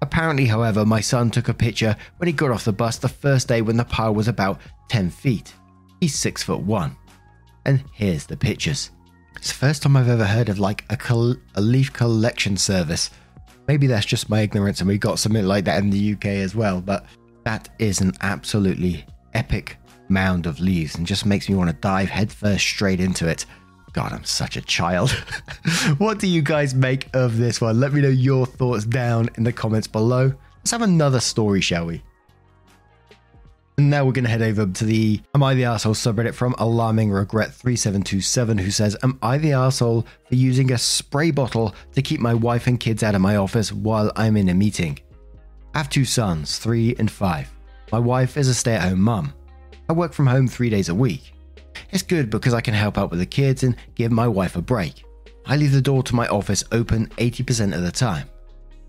Apparently, 0.00 0.46
however, 0.46 0.84
my 0.84 1.00
son 1.00 1.30
took 1.30 1.48
a 1.48 1.54
picture 1.54 1.96
when 2.18 2.26
he 2.26 2.32
got 2.32 2.50
off 2.50 2.64
the 2.64 2.72
bus 2.72 2.98
the 2.98 3.08
first 3.08 3.48
day 3.48 3.62
when 3.62 3.76
the 3.76 3.84
pile 3.84 4.14
was 4.14 4.28
about 4.28 4.60
10 4.88 5.10
feet. 5.10 5.54
He's 6.00 6.14
6 6.14 6.42
foot 6.42 6.60
1. 6.60 6.96
And 7.66 7.84
here's 7.92 8.26
the 8.26 8.36
pictures. 8.36 8.90
It's 9.36 9.48
the 9.48 9.54
first 9.54 9.82
time 9.82 9.96
I've 9.96 10.08
ever 10.08 10.24
heard 10.24 10.48
of 10.48 10.58
like 10.58 10.84
a, 10.90 11.34
a 11.54 11.60
leaf 11.60 11.92
collection 11.92 12.56
service. 12.56 13.10
Maybe 13.66 13.86
that's 13.86 14.06
just 14.06 14.28
my 14.28 14.40
ignorance 14.40 14.80
and 14.80 14.88
we 14.88 14.98
got 14.98 15.18
something 15.18 15.44
like 15.44 15.64
that 15.64 15.82
in 15.82 15.90
the 15.90 16.12
UK 16.12 16.26
as 16.26 16.54
well, 16.54 16.80
but 16.80 17.06
that 17.44 17.68
is 17.78 18.00
an 18.00 18.12
absolutely 18.20 19.04
epic 19.32 19.78
mound 20.08 20.46
of 20.46 20.60
leaves 20.60 20.96
and 20.96 21.06
just 21.06 21.24
makes 21.24 21.48
me 21.48 21.54
want 21.54 21.70
to 21.70 21.76
dive 21.76 22.08
headfirst 22.08 22.64
straight 22.64 23.00
into 23.00 23.28
it. 23.28 23.46
God, 23.92 24.12
I'm 24.12 24.24
such 24.24 24.56
a 24.56 24.60
child. 24.60 25.10
what 25.98 26.18
do 26.18 26.26
you 26.26 26.42
guys 26.42 26.74
make 26.74 27.08
of 27.14 27.38
this 27.38 27.60
one? 27.60 27.78
Let 27.78 27.92
me 27.92 28.00
know 28.00 28.08
your 28.08 28.44
thoughts 28.44 28.84
down 28.84 29.30
in 29.36 29.44
the 29.44 29.52
comments 29.52 29.86
below. 29.86 30.32
Let's 30.58 30.72
have 30.72 30.82
another 30.82 31.20
story, 31.20 31.60
shall 31.60 31.86
we? 31.86 32.02
And 33.76 33.90
now 33.90 34.04
we're 34.04 34.12
going 34.12 34.24
to 34.24 34.30
head 34.30 34.42
over 34.42 34.66
to 34.66 34.84
the 34.84 35.20
Am 35.34 35.42
I 35.42 35.54
the 35.54 35.64
Asshole 35.64 35.94
subreddit 35.94 36.34
from 36.34 36.54
Alarming 36.58 37.10
Regret 37.10 37.52
3727, 37.52 38.58
who 38.58 38.70
says, 38.70 38.96
Am 39.02 39.18
I 39.20 39.36
the 39.36 39.52
asshole 39.52 40.06
for 40.28 40.34
using 40.36 40.70
a 40.70 40.78
spray 40.78 41.32
bottle 41.32 41.74
to 41.94 42.02
keep 42.02 42.20
my 42.20 42.34
wife 42.34 42.68
and 42.68 42.78
kids 42.78 43.02
out 43.02 43.16
of 43.16 43.20
my 43.20 43.34
office 43.34 43.72
while 43.72 44.12
I'm 44.14 44.36
in 44.36 44.48
a 44.48 44.54
meeting? 44.54 45.00
I 45.74 45.78
have 45.78 45.88
two 45.88 46.04
sons, 46.04 46.58
three 46.58 46.94
and 47.00 47.10
five. 47.10 47.52
My 47.90 47.98
wife 47.98 48.36
is 48.36 48.46
a 48.46 48.54
stay 48.54 48.74
at 48.74 48.88
home 48.88 49.00
mum. 49.00 49.34
I 49.88 49.92
work 49.92 50.12
from 50.12 50.28
home 50.28 50.46
three 50.46 50.70
days 50.70 50.88
a 50.88 50.94
week. 50.94 51.32
It's 51.90 52.04
good 52.04 52.30
because 52.30 52.54
I 52.54 52.60
can 52.60 52.74
help 52.74 52.96
out 52.96 53.10
with 53.10 53.18
the 53.18 53.26
kids 53.26 53.64
and 53.64 53.76
give 53.96 54.12
my 54.12 54.28
wife 54.28 54.54
a 54.54 54.62
break. 54.62 55.04
I 55.46 55.56
leave 55.56 55.72
the 55.72 55.82
door 55.82 56.04
to 56.04 56.14
my 56.14 56.28
office 56.28 56.62
open 56.70 57.08
80% 57.18 57.74
of 57.74 57.82
the 57.82 57.90
time. 57.90 58.28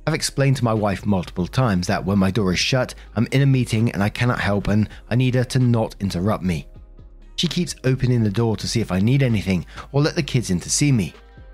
I've 0.07 0.13
explained 0.13 0.57
to 0.57 0.63
my 0.63 0.74
wife 0.74 1.05
multiple 1.05 1.47
times 1.47 1.88
that 1.88 2.05
when 2.05 2.19
my 2.19 2.29
door 2.29 2.53
is 2.53 2.59
shut, 2.59 2.93
I'm 3.15 3.27
in 3.31 3.41
a 3.41 3.47
meeting 3.47 3.91
and 3.91 4.03
I 4.03 4.09
cannot 4.09 4.39
help 4.39 4.67
and 4.67 4.88
I 5.09 5.15
need 5.15 5.33
her 5.33 5.43
to 5.45 5.59
not 5.59 5.95
interrupt 6.00 6.43
me. 6.43 6.67
She 7.38 7.47
keeps 7.47 7.75
opening 7.83 8.24
the 8.24 8.29
door 8.29 8.55
to 8.57 8.67
see 8.67 8.81
if 8.81 8.91
I 8.91 9.00
need 9.00 9.24
anything 9.24 9.65
or 9.91 10.01
let 10.01 10.15
the 10.15 10.21
kids 10.21 10.51
in 10.51 10.59
to 10.59 10.69
see 10.69 10.91
me, 10.91 11.13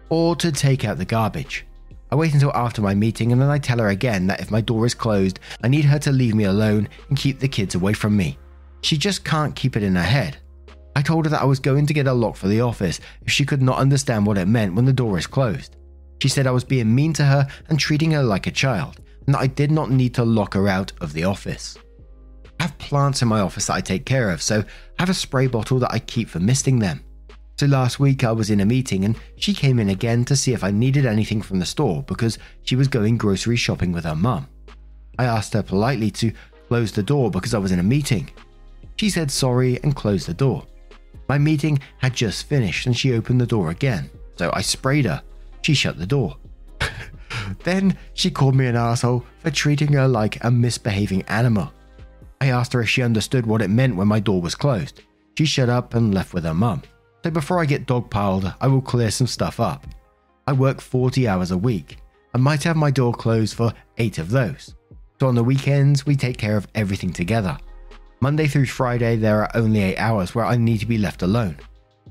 or 0.10 0.36
to 0.36 0.52
take 0.52 0.84
out 0.84 0.98
the 0.98 1.06
garbage. 1.06 1.66
I 2.12 2.16
wait 2.16 2.34
until 2.34 2.52
after 2.54 2.82
my 2.82 2.94
meeting 2.94 3.32
and 3.32 3.42
then 3.42 3.50
I 3.50 3.58
tell 3.58 3.80
her 3.80 3.88
again 3.88 4.28
that 4.28 4.42
if 4.42 4.52
my 4.52 4.60
door 4.60 4.86
is 4.86 4.94
closed, 4.94 5.40
I 5.64 5.70
need 5.70 5.86
her 5.86 6.00
to 6.00 6.12
leave 6.12 6.36
me 6.36 6.44
alone 6.44 6.90
and 7.08 7.18
keep 7.18 7.40
the 7.40 7.48
kids 7.48 7.76
away 7.76 7.94
from 7.94 8.18
me. 8.18 8.38
She 8.82 8.98
just 8.98 9.24
can't 9.24 9.56
keep 9.56 9.78
it 9.78 9.84
in 9.84 9.96
her 9.96 10.04
head. 10.04 10.38
I 10.94 11.02
told 11.02 11.26
her 11.26 11.30
that 11.30 11.42
I 11.42 11.46
was 11.46 11.62
going 11.62 11.86
to 11.86 11.94
get 11.94 12.08
a 12.08 12.14
lock 12.14 12.36
for 12.36 12.50
the 12.50 12.60
office 12.60 13.00
if 13.22 13.32
she 13.32 13.46
could 13.46 13.62
not 13.62 13.78
understand 13.78 14.26
what 14.26 14.38
it 14.38 14.48
meant 14.48 14.76
when 14.76 14.84
the 14.84 14.92
door 14.92 15.18
is 15.18 15.26
closed. 15.26 15.78
She 16.22 16.30
said 16.30 16.46
I 16.46 16.52
was 16.52 16.64
being 16.64 16.94
mean 16.94 17.14
to 17.14 17.26
her 17.26 17.48
and 17.68 17.80
treating 17.80 18.12
her 18.12 18.22
like 18.22 18.46
a 18.46 18.52
child, 18.52 19.02
and 19.26 19.34
that 19.34 19.42
I 19.42 19.48
did 19.48 19.72
not 19.72 19.90
need 19.90 20.14
to 20.14 20.24
lock 20.24 20.54
her 20.54 20.68
out 20.68 20.92
of 21.02 21.14
the 21.14 21.24
office. 21.24 21.80
I 22.60 22.64
have 22.66 22.78
plants 22.78 23.24
in 23.24 23.28
my 23.28 23.40
office 23.40 23.66
that 23.66 23.74
I 23.74 23.82
take 23.82 24.06
care 24.06 24.30
of, 24.30 24.40
so 24.40 24.60
I 24.60 25.02
have 25.02 25.10
a 25.10 25.16
spray 25.16 25.48
bottle 25.48 25.80
that 25.80 25.92
I 25.92 25.98
keep 25.98 26.30
for 26.30 26.40
misting 26.40 26.78
them. 26.78 27.04
So 27.60 27.66
last 27.66 28.00
week 28.00 28.24
I 28.24 28.34
was 28.34 28.52
in 28.52 28.60
a 28.60 28.66
meeting 28.68 29.04
and 29.04 29.18
she 29.38 29.52
came 29.52 29.80
in 29.80 29.90
again 29.90 30.24
to 30.26 30.36
see 30.36 30.54
if 30.54 30.64
I 30.64 30.70
needed 30.70 31.08
anything 31.08 31.42
from 31.42 31.58
the 31.58 31.66
store 31.66 32.04
because 32.04 32.38
she 32.62 32.76
was 32.76 32.88
going 32.88 33.18
grocery 33.18 33.56
shopping 33.56 33.92
with 33.92 34.04
her 34.04 34.16
mum. 34.16 34.48
I 35.18 35.26
asked 35.26 35.54
her 35.54 35.64
politely 35.64 36.12
to 36.12 36.32
close 36.68 36.92
the 36.92 37.02
door 37.02 37.32
because 37.32 37.56
I 37.56 37.60
was 37.60 37.72
in 37.72 37.80
a 37.80 37.84
meeting. 37.84 38.30
She 38.98 39.10
said 39.10 39.32
sorry 39.32 39.80
and 39.82 39.96
closed 39.96 40.28
the 40.28 40.36
door. 40.36 40.68
My 41.28 41.40
meeting 41.40 41.80
had 41.98 42.14
just 42.14 42.46
finished 42.46 42.86
and 42.86 42.96
she 42.96 43.14
opened 43.14 43.42
the 43.42 43.48
door 43.48 43.72
again, 43.72 44.12
so 44.36 44.52
I 44.54 44.62
sprayed 44.62 45.06
her 45.06 45.24
she 45.62 45.74
shut 45.74 45.98
the 45.98 46.06
door. 46.06 46.38
then 47.64 47.98
she 48.14 48.32
called 48.32 48.56
me 48.56 48.68
an 48.68 48.76
asshole 48.76 49.26
for 49.40 49.52
treating 49.52 49.94
her 49.94 50.08
like 50.08 50.44
a 50.44 50.52
misbehaving 50.52 51.24
animal. 51.24 51.72
I 52.40 52.48
asked 52.48 52.74
her 52.74 52.82
if 52.82 52.90
she 52.90 53.04
understood 53.04 53.46
what 53.46 53.62
it 53.62 53.70
meant 53.70 53.96
when 53.96 54.08
my 54.08 54.20
door 54.20 54.42
was 54.42 54.56
closed. 54.56 55.02
She 55.38 55.46
shut 55.46 55.70
up 55.70 55.94
and 55.94 56.14
left 56.14 56.34
with 56.34 56.44
her 56.44 56.54
mum. 56.54 56.82
So 57.24 57.30
before 57.30 57.60
I 57.60 57.66
get 57.66 57.86
dogpiled, 57.86 58.54
I 58.60 58.68
will 58.68 58.82
clear 58.82 59.12
some 59.12 59.28
stuff 59.28 59.60
up. 59.60 59.86
I 60.48 60.54
work 60.54 60.82
40 60.82 61.28
hours 61.28 61.52
a 61.52 61.58
week. 61.58 61.98
I 62.34 62.40
might 62.40 62.64
have 62.64 62.76
my 62.76 62.90
door 62.90 63.14
closed 63.14 63.56
for 63.56 63.74
8 63.98 64.18
of 64.18 64.32
those. 64.32 64.74
So 65.20 65.28
on 65.28 65.36
the 65.36 65.44
weekends, 65.44 66.06
we 66.06 66.16
take 66.16 66.38
care 66.38 66.58
of 66.58 66.68
everything 66.74 67.14
together. 67.14 67.58
Monday 68.22 68.48
through 68.48 68.66
Friday, 68.66 69.18
there 69.18 69.44
are 69.44 69.52
only 69.56 69.82
8 69.82 69.98
hours 69.98 70.34
where 70.34 70.46
I 70.46 70.56
need 70.56 70.80
to 70.80 70.86
be 70.88 70.98
left 70.98 71.22
alone. 71.22 71.58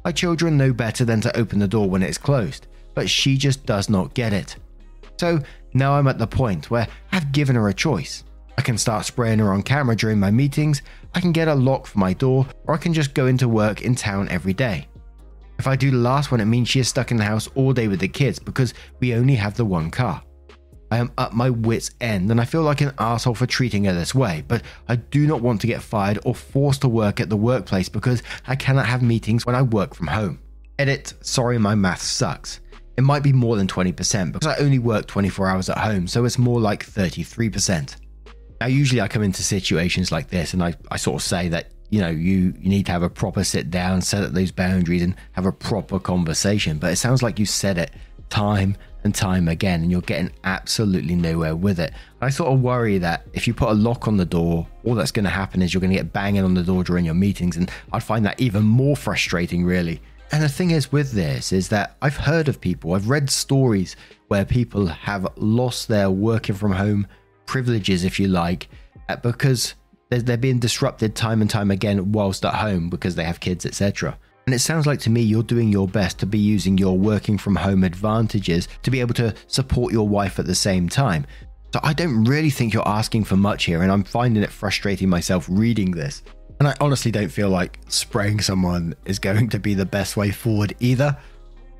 My 0.04 0.12
children 0.12 0.56
know 0.56 0.72
better 0.72 1.04
than 1.04 1.20
to 1.22 1.36
open 1.36 1.58
the 1.58 1.68
door 1.68 1.90
when 1.90 2.02
it 2.02 2.10
is 2.10 2.18
closed, 2.18 2.68
but 2.94 3.08
she 3.08 3.36
just 3.36 3.66
does 3.66 3.88
not 3.88 4.14
get 4.14 4.32
it. 4.32 4.56
So 5.18 5.40
now 5.74 5.92
I'm 5.92 6.08
at 6.08 6.18
the 6.18 6.26
point 6.26 6.70
where 6.70 6.88
I've 7.12 7.32
given 7.32 7.56
her 7.56 7.68
a 7.68 7.74
choice. 7.74 8.24
I 8.58 8.62
can 8.62 8.78
start 8.78 9.06
spraying 9.06 9.38
her 9.38 9.52
on 9.52 9.62
camera 9.62 9.96
during 9.96 10.18
my 10.18 10.30
meetings, 10.30 10.82
I 11.14 11.20
can 11.20 11.32
get 11.32 11.48
a 11.48 11.54
lock 11.54 11.86
for 11.86 11.98
my 11.98 12.12
door, 12.12 12.46
or 12.66 12.74
I 12.74 12.78
can 12.78 12.92
just 12.92 13.14
go 13.14 13.26
into 13.26 13.48
work 13.48 13.82
in 13.82 13.94
town 13.94 14.28
every 14.28 14.52
day. 14.52 14.86
If 15.58 15.66
I 15.66 15.76
do 15.76 15.90
the 15.90 15.96
last 15.96 16.30
one, 16.30 16.40
it 16.40 16.46
means 16.46 16.68
she 16.68 16.80
is 16.80 16.88
stuck 16.88 17.10
in 17.10 17.16
the 17.16 17.24
house 17.24 17.48
all 17.54 17.72
day 17.72 17.88
with 17.88 18.00
the 18.00 18.08
kids 18.08 18.38
because 18.38 18.72
we 18.98 19.14
only 19.14 19.34
have 19.34 19.56
the 19.56 19.64
one 19.64 19.90
car. 19.90 20.22
I 20.90 20.96
am 20.96 21.12
at 21.18 21.34
my 21.34 21.50
wits' 21.50 21.90
end 22.00 22.30
and 22.30 22.40
I 22.40 22.44
feel 22.44 22.62
like 22.62 22.80
an 22.80 22.94
asshole 22.98 23.34
for 23.34 23.46
treating 23.46 23.84
her 23.84 23.92
this 23.92 24.14
way, 24.14 24.42
but 24.48 24.62
I 24.88 24.96
do 24.96 25.26
not 25.26 25.42
want 25.42 25.60
to 25.60 25.66
get 25.66 25.82
fired 25.82 26.18
or 26.24 26.34
forced 26.34 26.80
to 26.80 26.88
work 26.88 27.20
at 27.20 27.28
the 27.28 27.36
workplace 27.36 27.88
because 27.88 28.22
I 28.46 28.56
cannot 28.56 28.86
have 28.86 29.02
meetings 29.02 29.46
when 29.46 29.54
I 29.54 29.62
work 29.62 29.94
from 29.94 30.08
home. 30.08 30.40
Edit, 30.78 31.14
sorry, 31.20 31.58
my 31.58 31.74
math 31.74 32.02
sucks. 32.02 32.60
It 33.00 33.04
might 33.04 33.22
be 33.22 33.32
more 33.32 33.56
than 33.56 33.66
20% 33.66 34.30
because 34.30 34.46
I 34.46 34.58
only 34.58 34.78
work 34.78 35.06
24 35.06 35.48
hours 35.48 35.70
at 35.70 35.78
home, 35.78 36.06
so 36.06 36.26
it's 36.26 36.36
more 36.36 36.60
like 36.60 36.84
33%. 36.84 37.96
Now, 38.60 38.66
usually 38.66 39.00
I 39.00 39.08
come 39.08 39.22
into 39.22 39.42
situations 39.42 40.12
like 40.12 40.28
this 40.28 40.52
and 40.52 40.62
I, 40.62 40.74
I 40.90 40.98
sort 40.98 41.22
of 41.22 41.26
say 41.26 41.48
that, 41.48 41.70
you 41.88 42.02
know, 42.02 42.10
you, 42.10 42.52
you 42.60 42.68
need 42.68 42.84
to 42.84 42.92
have 42.92 43.02
a 43.02 43.08
proper 43.08 43.42
sit 43.42 43.70
down, 43.70 44.02
set 44.02 44.22
up 44.22 44.32
those 44.32 44.52
boundaries, 44.52 45.00
and 45.00 45.16
have 45.32 45.46
a 45.46 45.50
proper 45.50 45.98
conversation. 45.98 46.76
But 46.76 46.92
it 46.92 46.96
sounds 46.96 47.22
like 47.22 47.38
you 47.38 47.46
said 47.46 47.78
it 47.78 47.90
time 48.28 48.76
and 49.02 49.14
time 49.14 49.48
again, 49.48 49.80
and 49.80 49.90
you're 49.90 50.02
getting 50.02 50.30
absolutely 50.44 51.14
nowhere 51.14 51.56
with 51.56 51.80
it. 51.80 51.94
I 52.20 52.28
sort 52.28 52.52
of 52.52 52.60
worry 52.60 52.98
that 52.98 53.26
if 53.32 53.48
you 53.48 53.54
put 53.54 53.70
a 53.70 53.74
lock 53.74 54.08
on 54.08 54.18
the 54.18 54.26
door, 54.26 54.66
all 54.84 54.94
that's 54.94 55.10
going 55.10 55.24
to 55.24 55.30
happen 55.30 55.62
is 55.62 55.72
you're 55.72 55.80
going 55.80 55.92
to 55.92 55.96
get 55.96 56.12
banging 56.12 56.44
on 56.44 56.52
the 56.52 56.62
door 56.62 56.84
during 56.84 57.06
your 57.06 57.14
meetings, 57.14 57.56
and 57.56 57.70
I'd 57.94 58.04
find 58.04 58.26
that 58.26 58.38
even 58.38 58.62
more 58.62 58.94
frustrating, 58.94 59.64
really. 59.64 60.02
And 60.32 60.42
the 60.42 60.48
thing 60.48 60.70
is 60.70 60.92
with 60.92 61.12
this 61.12 61.52
is 61.52 61.68
that 61.70 61.96
I've 62.02 62.16
heard 62.16 62.48
of 62.48 62.60
people, 62.60 62.94
I've 62.94 63.08
read 63.08 63.28
stories 63.28 63.96
where 64.28 64.44
people 64.44 64.86
have 64.86 65.26
lost 65.36 65.88
their 65.88 66.10
working 66.10 66.54
from 66.54 66.72
home 66.72 67.06
privileges, 67.46 68.04
if 68.04 68.20
you 68.20 68.28
like, 68.28 68.68
uh, 69.08 69.16
because 69.16 69.74
they're 70.08 70.36
being 70.36 70.58
disrupted 70.58 71.14
time 71.14 71.40
and 71.40 71.50
time 71.50 71.70
again 71.70 72.12
whilst 72.12 72.44
at 72.44 72.54
home 72.54 72.88
because 72.90 73.16
they 73.16 73.24
have 73.24 73.40
kids, 73.40 73.66
etc. 73.66 74.16
And 74.46 74.54
it 74.54 74.60
sounds 74.60 74.86
like 74.86 75.00
to 75.00 75.10
me 75.10 75.20
you're 75.20 75.42
doing 75.42 75.70
your 75.70 75.88
best 75.88 76.18
to 76.20 76.26
be 76.26 76.38
using 76.38 76.78
your 76.78 76.96
working 76.96 77.36
from 77.36 77.56
home 77.56 77.84
advantages 77.84 78.68
to 78.82 78.90
be 78.90 79.00
able 79.00 79.14
to 79.14 79.34
support 79.48 79.92
your 79.92 80.08
wife 80.08 80.38
at 80.38 80.46
the 80.46 80.54
same 80.54 80.88
time. 80.88 81.26
So 81.72 81.80
I 81.82 81.92
don't 81.92 82.24
really 82.24 82.50
think 82.50 82.72
you're 82.72 82.88
asking 82.88 83.24
for 83.24 83.36
much 83.36 83.64
here, 83.64 83.82
and 83.82 83.92
I'm 83.92 84.02
finding 84.02 84.42
it 84.42 84.50
frustrating 84.50 85.08
myself 85.08 85.46
reading 85.48 85.92
this. 85.92 86.22
And 86.60 86.68
I 86.68 86.74
honestly 86.78 87.10
don't 87.10 87.30
feel 87.30 87.48
like 87.48 87.80
spraying 87.88 88.42
someone 88.42 88.94
is 89.06 89.18
going 89.18 89.48
to 89.48 89.58
be 89.58 89.72
the 89.72 89.86
best 89.86 90.16
way 90.16 90.30
forward 90.30 90.76
either. 90.78 91.16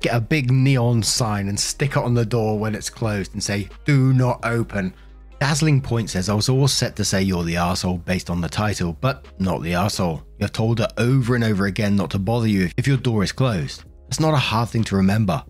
Get 0.01 0.15
a 0.15 0.19
big 0.19 0.49
neon 0.49 1.03
sign 1.03 1.47
and 1.47 1.59
stick 1.59 1.91
it 1.91 1.97
on 1.97 2.15
the 2.15 2.25
door 2.25 2.57
when 2.57 2.73
it's 2.73 2.89
closed 2.89 3.33
and 3.33 3.43
say, 3.43 3.69
do 3.85 4.11
not 4.11 4.43
open. 4.43 4.93
Dazzling 5.39 5.81
Point 5.81 6.09
says 6.09 6.29
I 6.29 6.33
was 6.33 6.49
all 6.49 6.67
set 6.67 6.95
to 6.95 7.05
say 7.05 7.21
you're 7.21 7.43
the 7.43 7.57
asshole 7.57 7.99
based 7.99 8.31
on 8.31 8.41
the 8.41 8.49
title, 8.49 8.97
but 9.01 9.27
not 9.39 9.61
the 9.61 9.75
asshole. 9.75 10.23
You've 10.39 10.51
told 10.51 10.79
her 10.79 10.87
over 10.97 11.35
and 11.35 11.43
over 11.43 11.67
again 11.67 11.95
not 11.95 12.09
to 12.11 12.19
bother 12.19 12.47
you 12.47 12.69
if 12.75 12.87
your 12.87 12.97
door 12.97 13.23
is 13.23 13.31
closed. 13.31 13.83
It's 14.07 14.19
not 14.19 14.33
a 14.33 14.37
hard 14.37 14.69
thing 14.69 14.83
to 14.85 14.95
remember. 14.95 15.43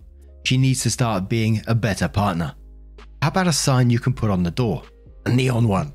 She 0.44 0.58
needs 0.58 0.82
to 0.82 0.90
start 0.90 1.30
being 1.30 1.62
a 1.66 1.74
better 1.74 2.08
partner. 2.08 2.54
How 3.22 3.28
about 3.28 3.48
a 3.48 3.52
sign 3.52 3.88
you 3.88 3.98
can 3.98 4.12
put 4.12 4.30
on 4.30 4.42
the 4.42 4.50
door? 4.50 4.82
A 5.24 5.30
neon 5.30 5.68
one. 5.68 5.94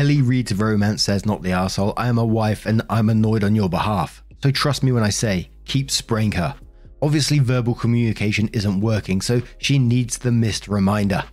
Ellie 0.00 0.22
reads 0.22 0.54
romance 0.54 1.02
says, 1.02 1.26
Not 1.26 1.42
the 1.42 1.52
asshole. 1.52 1.92
I 1.94 2.08
am 2.08 2.16
a 2.16 2.24
wife 2.24 2.64
and 2.64 2.80
I'm 2.88 3.10
annoyed 3.10 3.44
on 3.44 3.54
your 3.54 3.68
behalf. 3.68 4.24
So 4.42 4.50
trust 4.50 4.82
me 4.82 4.92
when 4.92 5.02
I 5.02 5.10
say, 5.10 5.50
keep 5.66 5.90
spraying 5.90 6.32
her. 6.32 6.56
Obviously, 7.02 7.38
verbal 7.38 7.74
communication 7.74 8.48
isn't 8.54 8.80
working, 8.80 9.20
so 9.20 9.42
she 9.58 9.78
needs 9.78 10.16
the 10.16 10.32
missed 10.32 10.68
reminder. 10.68 11.24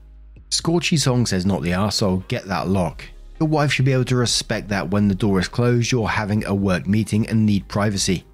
Scorchy 0.49 0.99
Song 0.99 1.25
says, 1.25 1.45
Not 1.45 1.61
the 1.61 1.71
asshole. 1.71 2.25
Get 2.27 2.43
that 2.47 2.67
lock. 2.67 3.05
Your 3.39 3.47
wife 3.47 3.71
should 3.71 3.85
be 3.85 3.93
able 3.93 4.03
to 4.03 4.17
respect 4.17 4.67
that 4.67 4.89
when 4.89 5.07
the 5.07 5.15
door 5.15 5.39
is 5.39 5.47
closed, 5.47 5.89
you're 5.89 6.09
having 6.09 6.43
a 6.43 6.53
work 6.53 6.87
meeting 6.87 7.25
and 7.29 7.45
need 7.45 7.69
privacy. 7.69 8.25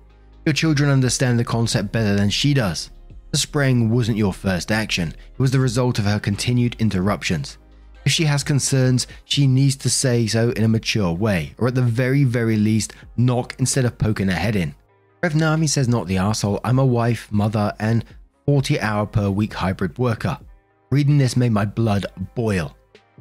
Your 0.47 0.53
children 0.53 0.89
understand 0.89 1.37
the 1.37 1.45
concept 1.45 1.91
better 1.91 2.15
than 2.15 2.31
she 2.31 2.55
does. 2.55 2.89
The 3.29 3.37
spraying 3.37 3.91
wasn't 3.91 4.17
your 4.17 4.33
first 4.33 4.71
action, 4.71 5.09
it 5.09 5.39
was 5.39 5.51
the 5.51 5.59
result 5.59 5.99
of 5.99 6.05
her 6.05 6.19
continued 6.19 6.75
interruptions. 6.79 7.59
If 8.05 8.11
she 8.11 8.25
has 8.25 8.43
concerns, 8.43 9.07
she 9.25 9.47
needs 9.47 9.75
to 9.77 9.89
say 9.89 10.27
so 10.27 10.49
in 10.51 10.63
a 10.63 10.67
mature 10.67 11.13
way, 11.13 11.55
or 11.57 11.69
at 11.69 11.75
the 11.75 11.81
very, 11.81 12.23
very 12.23 12.57
least, 12.57 12.93
knock 13.15 13.55
instead 13.59 13.85
of 13.85 13.97
poking 13.97 14.27
her 14.27 14.35
head 14.35 14.55
in. 14.55 14.75
Rev 15.21 15.35
Nami 15.35 15.67
says, 15.67 15.87
Not 15.87 16.07
the 16.07 16.17
asshole, 16.17 16.59
I'm 16.65 16.79
a 16.79 16.85
wife, 16.85 17.31
mother, 17.31 17.73
and 17.79 18.03
40 18.45 18.79
hour 18.81 19.05
per 19.05 19.29
week 19.29 19.53
hybrid 19.53 19.97
worker. 19.97 20.37
Reading 20.91 21.17
this 21.17 21.37
made 21.37 21.53
my 21.53 21.65
blood 21.65 22.05
boil. 22.35 22.75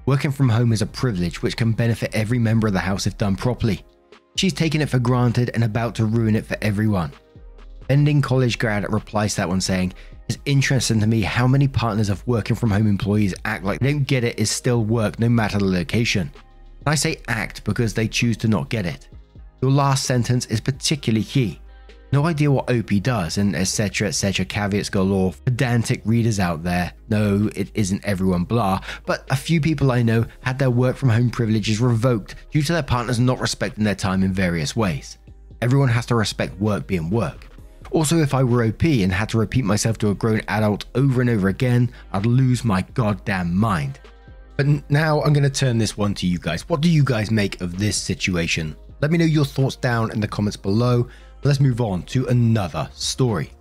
Working 0.05 0.33
from 0.33 0.49
home 0.49 0.73
is 0.73 0.83
a 0.83 0.87
privilege 0.87 1.43
which 1.43 1.57
can 1.57 1.73
benefit 1.73 2.13
every 2.13 2.41
member 2.41 2.67
of 2.67 2.73
the 2.73 2.81
house 2.81 3.07
if 3.07 3.17
done 3.17 3.37
properly. 3.37 3.85
She's 4.35 4.53
taken 4.53 4.81
it 4.81 4.91
for 4.91 4.99
granted 4.99 5.53
and 5.55 5.63
about 5.63 5.95
to 5.97 6.07
ruin 6.07 6.35
it 6.35 6.45
for 6.45 6.57
everyone. 6.61 7.13
Ending 7.89 8.21
college 8.21 8.59
grad 8.59 8.91
replies 8.93 9.35
to 9.35 9.43
that 9.43 9.49
one 9.49 9.61
saying, 9.61 9.93
it's 10.29 10.39
interesting 10.45 11.01
to 11.01 11.07
me 11.07 11.23
how 11.23 11.47
many 11.47 11.69
partners 11.69 12.09
of 12.09 12.27
working 12.27 12.57
from 12.57 12.71
home 12.71 12.87
employees 12.87 13.35
act 13.45 13.65
like 13.65 13.81
they 13.81 13.93
don't 13.93 14.05
get 14.05 14.25
it 14.25 14.39
is 14.39 14.51
still 14.51 14.85
work 14.85 15.19
no 15.19 15.29
matter 15.29 15.59
the 15.59 15.65
location. 15.65 16.31
And 16.81 16.89
I 16.89 16.95
say 16.95 17.21
act 17.29 17.65
because 17.65 17.95
they 17.95 18.09
choose 18.09 18.37
to 18.39 18.49
not 18.49 18.69
get 18.69 18.87
it. 18.87 19.09
Your 19.61 19.71
last 19.71 20.05
sentence 20.05 20.47
is 20.47 20.61
particularly 20.61 21.25
key. 21.25 21.61
No 22.13 22.27
idea 22.27 22.51
what 22.51 22.71
OP 22.71 22.91
does, 23.03 23.39
and 23.39 23.57
etc. 23.57 24.09
etc. 24.09 24.45
caveats 24.45 24.91
galore. 24.91 25.33
Pedantic 25.47 26.03
readers 26.05 26.39
out 26.39 26.63
there. 26.63 26.93
No, 27.09 27.49
it 27.57 27.71
isn't 27.75 28.05
everyone 28.05 28.45
blah, 28.45 28.81
but 29.07 29.27
a 29.31 29.37
few 29.37 29.63
people 29.63 29.91
I 29.91 30.03
know 30.03 30.27
had 30.41 30.59
their 30.59 30.71
work 30.71 30.97
from 30.97 31.09
home 31.09 31.31
privileges 31.31 31.81
revoked 31.81 32.35
due 32.51 32.61
to 32.63 32.73
their 32.73 32.83
partners 32.83 33.19
not 33.19 33.41
respecting 33.41 33.85
their 33.85 33.95
time 33.95 34.23
in 34.23 34.33
various 34.35 34.77
ways. 34.77 35.17
Everyone 35.63 35.89
has 35.89 36.05
to 36.07 36.15
respect 36.15 36.61
work 36.61 36.87
being 36.87 37.09
work. 37.09 37.47
Also, 37.93 38.21
if 38.21 38.33
I 38.33 38.43
were 38.43 38.65
OP 38.65 38.85
and 38.85 39.13
had 39.13 39.29
to 39.31 39.39
repeat 39.39 39.67
myself 39.67 39.99
to 39.99 40.09
a 40.09 40.15
grown 40.15 40.41
adult 40.49 40.87
over 40.95 41.21
and 41.21 41.29
over 41.29 41.49
again, 41.49 41.93
I'd 42.13 42.25
lose 42.25 42.65
my 42.65 42.81
goddamn 42.95 43.55
mind. 43.55 44.01
But 44.57 44.91
now 44.91 45.23
I'm 45.23 45.35
going 45.35 45.43
to 45.45 45.51
turn 45.51 45.77
this 45.77 45.97
one 45.97 46.15
to 46.15 46.27
you 46.27 46.39
guys. 46.39 46.67
What 46.71 46.81
do 46.81 46.89
you 46.89 47.05
guys 47.05 47.31
make 47.31 47.61
of 47.61 47.79
this 47.79 47.99
situation? 47.99 48.75
Let 49.03 49.11
me 49.11 49.19
know 49.19 49.27
your 49.27 49.45
thoughts 49.45 49.77
down 49.77 50.11
in 50.13 50.21
the 50.21 50.29
comments 50.29 50.57
below. 50.57 51.07
Let's 51.45 51.61
move 51.61 51.83
on 51.83 52.05
to 52.05 52.27
another 52.29 52.89
story. 52.95 53.53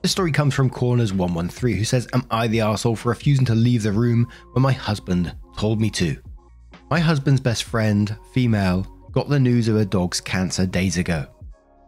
This 0.00 0.12
story 0.12 0.32
comes 0.32 0.54
from 0.54 0.70
Corners113, 0.70 1.76
who 1.76 1.84
says, 1.84 2.08
Am 2.14 2.24
I 2.30 2.48
the 2.48 2.62
asshole 2.62 2.96
for 2.96 3.10
refusing 3.10 3.44
to 3.46 3.54
leave 3.54 3.82
the 3.82 3.92
room 3.92 4.28
when 4.54 4.62
my 4.62 4.72
husband 4.72 5.34
told 5.58 5.78
me 5.78 5.90
to? 5.90 6.16
My 6.90 7.00
husband's 7.00 7.40
best 7.40 7.64
friend, 7.64 8.16
female, 8.32 8.86
got 9.12 9.28
the 9.28 9.38
news 9.38 9.68
of 9.68 9.76
her 9.76 9.84
dog's 9.84 10.22
cancer 10.22 10.64
days 10.64 10.96
ago. 10.96 11.26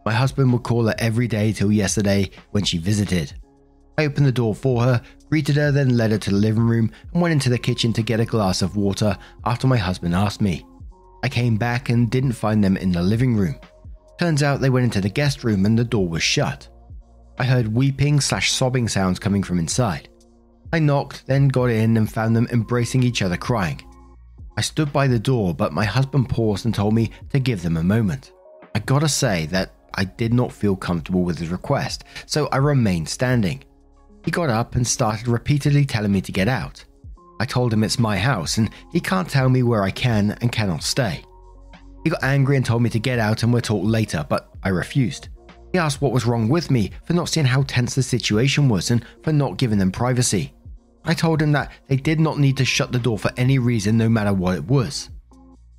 My 0.05 0.13
husband 0.13 0.53
would 0.53 0.63
call 0.63 0.85
her 0.85 0.95
every 0.99 1.27
day 1.27 1.51
till 1.51 1.71
yesterday 1.71 2.29
when 2.51 2.63
she 2.63 2.77
visited. 2.77 3.33
I 3.97 4.05
opened 4.05 4.27
the 4.27 4.31
door 4.31 4.53
for 4.53 4.83
her, 4.83 5.01
greeted 5.29 5.55
her, 5.55 5.71
then 5.71 5.97
led 5.97 6.11
her 6.11 6.17
to 6.19 6.29
the 6.29 6.35
living 6.35 6.67
room 6.67 6.91
and 7.11 7.21
went 7.21 7.31
into 7.31 7.49
the 7.49 7.57
kitchen 7.57 7.91
to 7.93 8.03
get 8.03 8.19
a 8.19 8.25
glass 8.25 8.61
of 8.61 8.75
water 8.75 9.17
after 9.45 9.65
my 9.65 9.77
husband 9.77 10.13
asked 10.13 10.41
me. 10.41 10.63
I 11.23 11.29
came 11.29 11.57
back 11.57 11.89
and 11.89 12.11
didn't 12.11 12.33
find 12.33 12.63
them 12.63 12.77
in 12.77 12.91
the 12.91 13.01
living 13.01 13.35
room. 13.35 13.55
Turns 14.19 14.43
out 14.43 14.61
they 14.61 14.69
went 14.69 14.83
into 14.83 15.01
the 15.01 15.09
guest 15.09 15.43
room 15.43 15.65
and 15.65 15.77
the 15.77 15.83
door 15.83 16.07
was 16.07 16.21
shut. 16.21 16.67
I 17.39 17.43
heard 17.45 17.73
weeping 17.73 18.21
slash 18.21 18.51
sobbing 18.51 18.87
sounds 18.87 19.17
coming 19.17 19.41
from 19.41 19.57
inside. 19.57 20.07
I 20.71 20.79
knocked, 20.79 21.25
then 21.25 21.47
got 21.47 21.65
in 21.69 21.97
and 21.97 22.11
found 22.11 22.35
them 22.35 22.47
embracing 22.51 23.01
each 23.01 23.21
other 23.23 23.37
crying. 23.37 23.81
I 24.57 24.61
stood 24.61 24.93
by 24.93 25.07
the 25.07 25.19
door, 25.19 25.53
but 25.53 25.73
my 25.73 25.83
husband 25.83 26.29
paused 26.29 26.65
and 26.65 26.75
told 26.75 26.93
me 26.93 27.11
to 27.31 27.39
give 27.39 27.61
them 27.61 27.77
a 27.77 27.83
moment. 27.83 28.33
I 28.73 28.79
gotta 28.79 29.09
say 29.09 29.47
that 29.47 29.71
I 29.95 30.05
did 30.05 30.33
not 30.33 30.51
feel 30.51 30.75
comfortable 30.75 31.23
with 31.23 31.39
his 31.39 31.49
request, 31.49 32.03
so 32.25 32.47
I 32.51 32.57
remained 32.57 33.09
standing. 33.09 33.63
He 34.23 34.31
got 34.31 34.49
up 34.49 34.75
and 34.75 34.85
started 34.85 35.27
repeatedly 35.27 35.85
telling 35.85 36.11
me 36.11 36.21
to 36.21 36.31
get 36.31 36.47
out. 36.47 36.83
I 37.39 37.45
told 37.45 37.73
him 37.73 37.83
it's 37.83 37.99
my 37.99 38.17
house 38.17 38.57
and 38.57 38.69
he 38.91 38.99
can't 38.99 39.29
tell 39.29 39.49
me 39.49 39.63
where 39.63 39.83
I 39.83 39.91
can 39.91 40.37
and 40.41 40.51
cannot 40.51 40.83
stay. 40.83 41.23
He 42.03 42.09
got 42.09 42.23
angry 42.23 42.55
and 42.55 42.65
told 42.65 42.81
me 42.81 42.89
to 42.91 42.99
get 42.99 43.19
out 43.19 43.43
and 43.43 43.51
we'll 43.51 43.61
talk 43.61 43.83
later, 43.83 44.25
but 44.27 44.49
I 44.63 44.69
refused. 44.69 45.29
He 45.73 45.79
asked 45.79 46.01
what 46.01 46.13
was 46.13 46.25
wrong 46.25 46.47
with 46.47 46.71
me 46.71 46.91
for 47.03 47.13
not 47.13 47.29
seeing 47.29 47.45
how 47.45 47.63
tense 47.63 47.95
the 47.95 48.03
situation 48.03 48.69
was 48.69 48.91
and 48.91 49.05
for 49.23 49.33
not 49.33 49.57
giving 49.57 49.77
them 49.77 49.91
privacy. 49.91 50.53
I 51.03 51.13
told 51.13 51.41
him 51.41 51.51
that 51.51 51.71
they 51.87 51.97
did 51.97 52.19
not 52.19 52.39
need 52.39 52.57
to 52.57 52.65
shut 52.65 52.91
the 52.91 52.99
door 52.99 53.19
for 53.19 53.31
any 53.37 53.59
reason, 53.59 53.97
no 53.97 54.09
matter 54.09 54.33
what 54.33 54.55
it 54.55 54.65
was. 54.65 55.09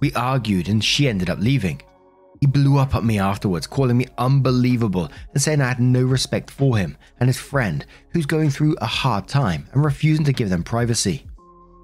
We 0.00 0.12
argued 0.12 0.68
and 0.68 0.84
she 0.84 1.08
ended 1.08 1.30
up 1.30 1.38
leaving. 1.38 1.80
He 2.40 2.46
blew 2.46 2.78
up 2.78 2.94
at 2.94 3.04
me 3.04 3.18
afterwards, 3.18 3.66
calling 3.66 3.96
me 3.96 4.06
unbelievable 4.18 5.10
and 5.32 5.42
saying 5.42 5.60
I 5.60 5.68
had 5.68 5.80
no 5.80 6.02
respect 6.02 6.50
for 6.50 6.76
him 6.76 6.96
and 7.18 7.28
his 7.28 7.38
friend, 7.38 7.84
who's 8.10 8.26
going 8.26 8.50
through 8.50 8.76
a 8.80 8.86
hard 8.86 9.26
time 9.28 9.68
and 9.72 9.84
refusing 9.84 10.24
to 10.26 10.32
give 10.32 10.50
them 10.50 10.62
privacy. 10.62 11.26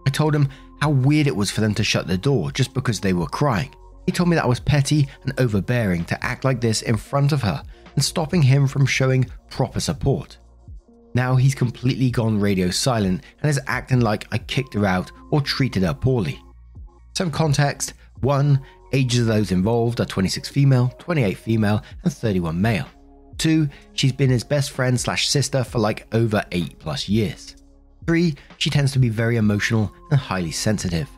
I 0.06 0.10
told 0.10 0.34
him 0.34 0.48
how 0.80 0.90
weird 0.90 1.26
it 1.26 1.36
was 1.36 1.50
for 1.50 1.60
them 1.60 1.74
to 1.74 1.84
shut 1.84 2.06
the 2.06 2.18
door 2.18 2.50
just 2.50 2.74
because 2.74 3.00
they 3.00 3.12
were 3.12 3.26
crying. 3.26 3.74
He 4.06 4.12
told 4.12 4.28
me 4.28 4.36
that 4.36 4.44
I 4.44 4.48
was 4.48 4.60
petty 4.60 5.08
and 5.22 5.32
overbearing 5.38 6.04
to 6.06 6.24
act 6.24 6.44
like 6.44 6.60
this 6.60 6.82
in 6.82 6.96
front 6.96 7.32
of 7.32 7.42
her 7.42 7.62
and 7.94 8.04
stopping 8.04 8.42
him 8.42 8.66
from 8.66 8.84
showing 8.84 9.26
proper 9.48 9.80
support. 9.80 10.38
Now 11.14 11.36
he's 11.36 11.54
completely 11.54 12.10
gone 12.10 12.40
radio 12.40 12.70
silent 12.70 13.22
and 13.40 13.50
is 13.50 13.60
acting 13.66 14.00
like 14.00 14.26
I 14.32 14.38
kicked 14.38 14.74
her 14.74 14.86
out 14.86 15.12
or 15.30 15.40
treated 15.40 15.82
her 15.82 15.94
poorly. 15.94 16.40
Some 17.14 17.30
context 17.30 17.94
1. 18.20 18.60
Ages 18.92 19.20
of 19.20 19.26
those 19.26 19.52
involved 19.52 20.00
are 20.00 20.04
26 20.04 20.48
female, 20.48 20.92
28 20.98 21.34
female, 21.34 21.82
and 22.04 22.12
31 22.12 22.60
male. 22.60 22.86
2. 23.38 23.68
She's 23.94 24.12
been 24.12 24.30
his 24.30 24.44
best 24.44 24.70
friend 24.70 25.00
slash 25.00 25.28
sister 25.28 25.64
for 25.64 25.78
like 25.78 26.06
over 26.12 26.44
8 26.52 26.78
plus 26.78 27.08
years. 27.08 27.56
3. 28.06 28.34
She 28.58 28.70
tends 28.70 28.92
to 28.92 28.98
be 28.98 29.08
very 29.08 29.36
emotional 29.36 29.92
and 30.10 30.20
highly 30.20 30.50
sensitive. 30.50 31.08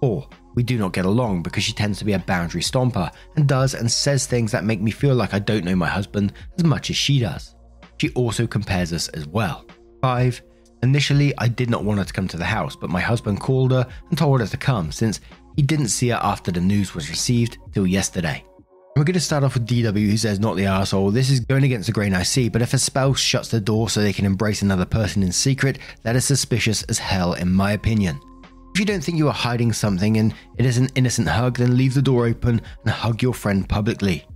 4. 0.00 0.28
We 0.54 0.62
do 0.62 0.78
not 0.78 0.92
get 0.92 1.06
along 1.06 1.42
because 1.42 1.62
she 1.62 1.72
tends 1.72 1.98
to 1.98 2.04
be 2.04 2.12
a 2.12 2.18
boundary 2.18 2.60
stomper 2.60 3.10
and 3.36 3.48
does 3.48 3.74
and 3.74 3.90
says 3.90 4.26
things 4.26 4.52
that 4.52 4.64
make 4.64 4.80
me 4.80 4.90
feel 4.90 5.14
like 5.14 5.32
I 5.32 5.38
don't 5.38 5.64
know 5.64 5.76
my 5.76 5.88
husband 5.88 6.32
as 6.58 6.64
much 6.64 6.90
as 6.90 6.96
she 6.96 7.20
does. 7.20 7.54
She 7.98 8.10
also 8.10 8.46
compares 8.46 8.92
us 8.92 9.08
as 9.08 9.26
well. 9.26 9.64
5. 10.02 10.42
Initially, 10.82 11.36
I 11.36 11.48
did 11.48 11.68
not 11.68 11.84
want 11.84 11.98
her 11.98 12.04
to 12.04 12.12
come 12.12 12.26
to 12.28 12.38
the 12.38 12.44
house, 12.44 12.74
but 12.74 12.90
my 12.90 13.00
husband 13.00 13.40
called 13.40 13.70
her 13.72 13.86
and 14.08 14.18
told 14.18 14.40
her 14.40 14.46
to 14.46 14.56
come 14.56 14.90
since 14.90 15.20
he 15.56 15.62
didn't 15.62 15.88
see 15.88 16.08
her 16.08 16.20
after 16.22 16.50
the 16.50 16.60
news 16.60 16.94
was 16.94 17.10
received 17.10 17.58
till 17.72 17.86
yesterday. 17.86 18.44
We're 18.96 19.04
going 19.04 19.14
to 19.14 19.20
start 19.20 19.44
off 19.44 19.54
with 19.54 19.66
DW, 19.66 20.10
who 20.10 20.16
says, 20.16 20.40
Not 20.40 20.56
the 20.56 20.66
asshole. 20.66 21.10
This 21.10 21.30
is 21.30 21.40
going 21.40 21.64
against 21.64 21.86
the 21.86 21.92
grain 21.92 22.12
I 22.12 22.22
see, 22.22 22.48
but 22.48 22.60
if 22.60 22.74
a 22.74 22.78
spouse 22.78 23.20
shuts 23.20 23.48
the 23.48 23.60
door 23.60 23.88
so 23.88 24.00
they 24.00 24.12
can 24.12 24.26
embrace 24.26 24.62
another 24.62 24.84
person 24.84 25.22
in 25.22 25.32
secret, 25.32 25.78
that 26.02 26.16
is 26.16 26.24
suspicious 26.24 26.82
as 26.84 26.98
hell, 26.98 27.34
in 27.34 27.52
my 27.52 27.72
opinion. 27.72 28.20
If 28.74 28.80
you 28.80 28.84
don't 28.84 29.02
think 29.02 29.16
you 29.16 29.28
are 29.28 29.32
hiding 29.32 29.72
something 29.72 30.16
and 30.18 30.34
it 30.58 30.66
is 30.66 30.78
an 30.78 30.90
innocent 30.96 31.28
hug, 31.28 31.58
then 31.58 31.76
leave 31.76 31.94
the 31.94 32.02
door 32.02 32.26
open 32.26 32.60
and 32.84 32.90
hug 32.90 33.22
your 33.22 33.34
friend 33.34 33.68
publicly. 33.68 34.26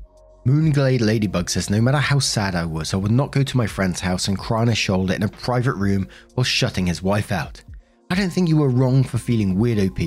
Moonglade 0.46 1.00
Ladybug 1.00 1.48
says, 1.50 1.70
No 1.70 1.80
matter 1.80 1.98
how 1.98 2.18
sad 2.18 2.54
I 2.54 2.64
was, 2.64 2.94
I 2.94 2.98
would 2.98 3.10
not 3.10 3.32
go 3.32 3.42
to 3.42 3.56
my 3.56 3.66
friend's 3.66 4.00
house 4.00 4.28
and 4.28 4.38
cry 4.38 4.60
on 4.60 4.68
his 4.68 4.78
shoulder 4.78 5.14
in 5.14 5.22
a 5.22 5.28
private 5.28 5.74
room 5.74 6.08
while 6.34 6.44
shutting 6.44 6.86
his 6.86 7.02
wife 7.02 7.32
out. 7.32 7.62
I 8.10 8.14
don't 8.14 8.30
think 8.30 8.48
you 8.48 8.58
were 8.58 8.68
wrong 8.68 9.02
for 9.02 9.18
feeling 9.18 9.58
weird, 9.58 9.78
OP. 9.78 9.98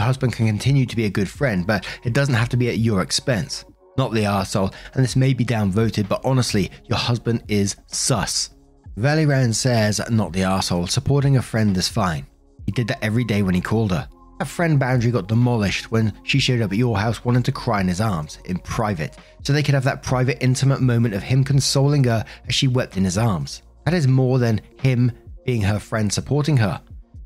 Your 0.00 0.06
husband 0.06 0.32
can 0.32 0.46
continue 0.46 0.86
to 0.86 0.96
be 0.96 1.04
a 1.04 1.10
good 1.10 1.28
friend, 1.28 1.66
but 1.66 1.86
it 2.04 2.14
doesn't 2.14 2.32
have 2.32 2.48
to 2.48 2.56
be 2.56 2.70
at 2.70 2.78
your 2.78 3.02
expense. 3.02 3.66
Not 3.98 4.12
the 4.12 4.22
arsehole, 4.22 4.72
and 4.94 5.04
this 5.04 5.14
may 5.14 5.34
be 5.34 5.44
downvoted, 5.44 6.08
but 6.08 6.22
honestly, 6.24 6.70
your 6.86 6.96
husband 6.96 7.42
is 7.48 7.76
sus. 7.86 8.48
Valley 8.96 9.52
says, 9.52 10.00
Not 10.08 10.32
the 10.32 10.40
arsehole, 10.40 10.88
supporting 10.88 11.36
a 11.36 11.42
friend 11.42 11.76
is 11.76 11.86
fine. 11.86 12.26
He 12.64 12.72
did 12.72 12.88
that 12.88 13.04
every 13.04 13.24
day 13.24 13.42
when 13.42 13.54
he 13.54 13.60
called 13.60 13.90
her. 13.90 14.08
That 14.38 14.48
friend 14.48 14.80
boundary 14.80 15.10
got 15.10 15.28
demolished 15.28 15.90
when 15.90 16.14
she 16.22 16.38
showed 16.38 16.62
up 16.62 16.72
at 16.72 16.78
your 16.78 16.96
house 16.96 17.22
wanting 17.22 17.42
to 17.42 17.52
cry 17.52 17.82
in 17.82 17.88
his 17.88 18.00
arms, 18.00 18.38
in 18.46 18.56
private, 18.56 19.18
so 19.42 19.52
they 19.52 19.62
could 19.62 19.74
have 19.74 19.84
that 19.84 20.02
private, 20.02 20.42
intimate 20.42 20.80
moment 20.80 21.12
of 21.12 21.22
him 21.22 21.44
consoling 21.44 22.04
her 22.04 22.24
as 22.48 22.54
she 22.54 22.68
wept 22.68 22.96
in 22.96 23.04
his 23.04 23.18
arms. 23.18 23.60
That 23.84 23.92
is 23.92 24.08
more 24.08 24.38
than 24.38 24.62
him 24.80 25.12
being 25.44 25.60
her 25.60 25.78
friend 25.78 26.10
supporting 26.10 26.56
her. 26.56 26.80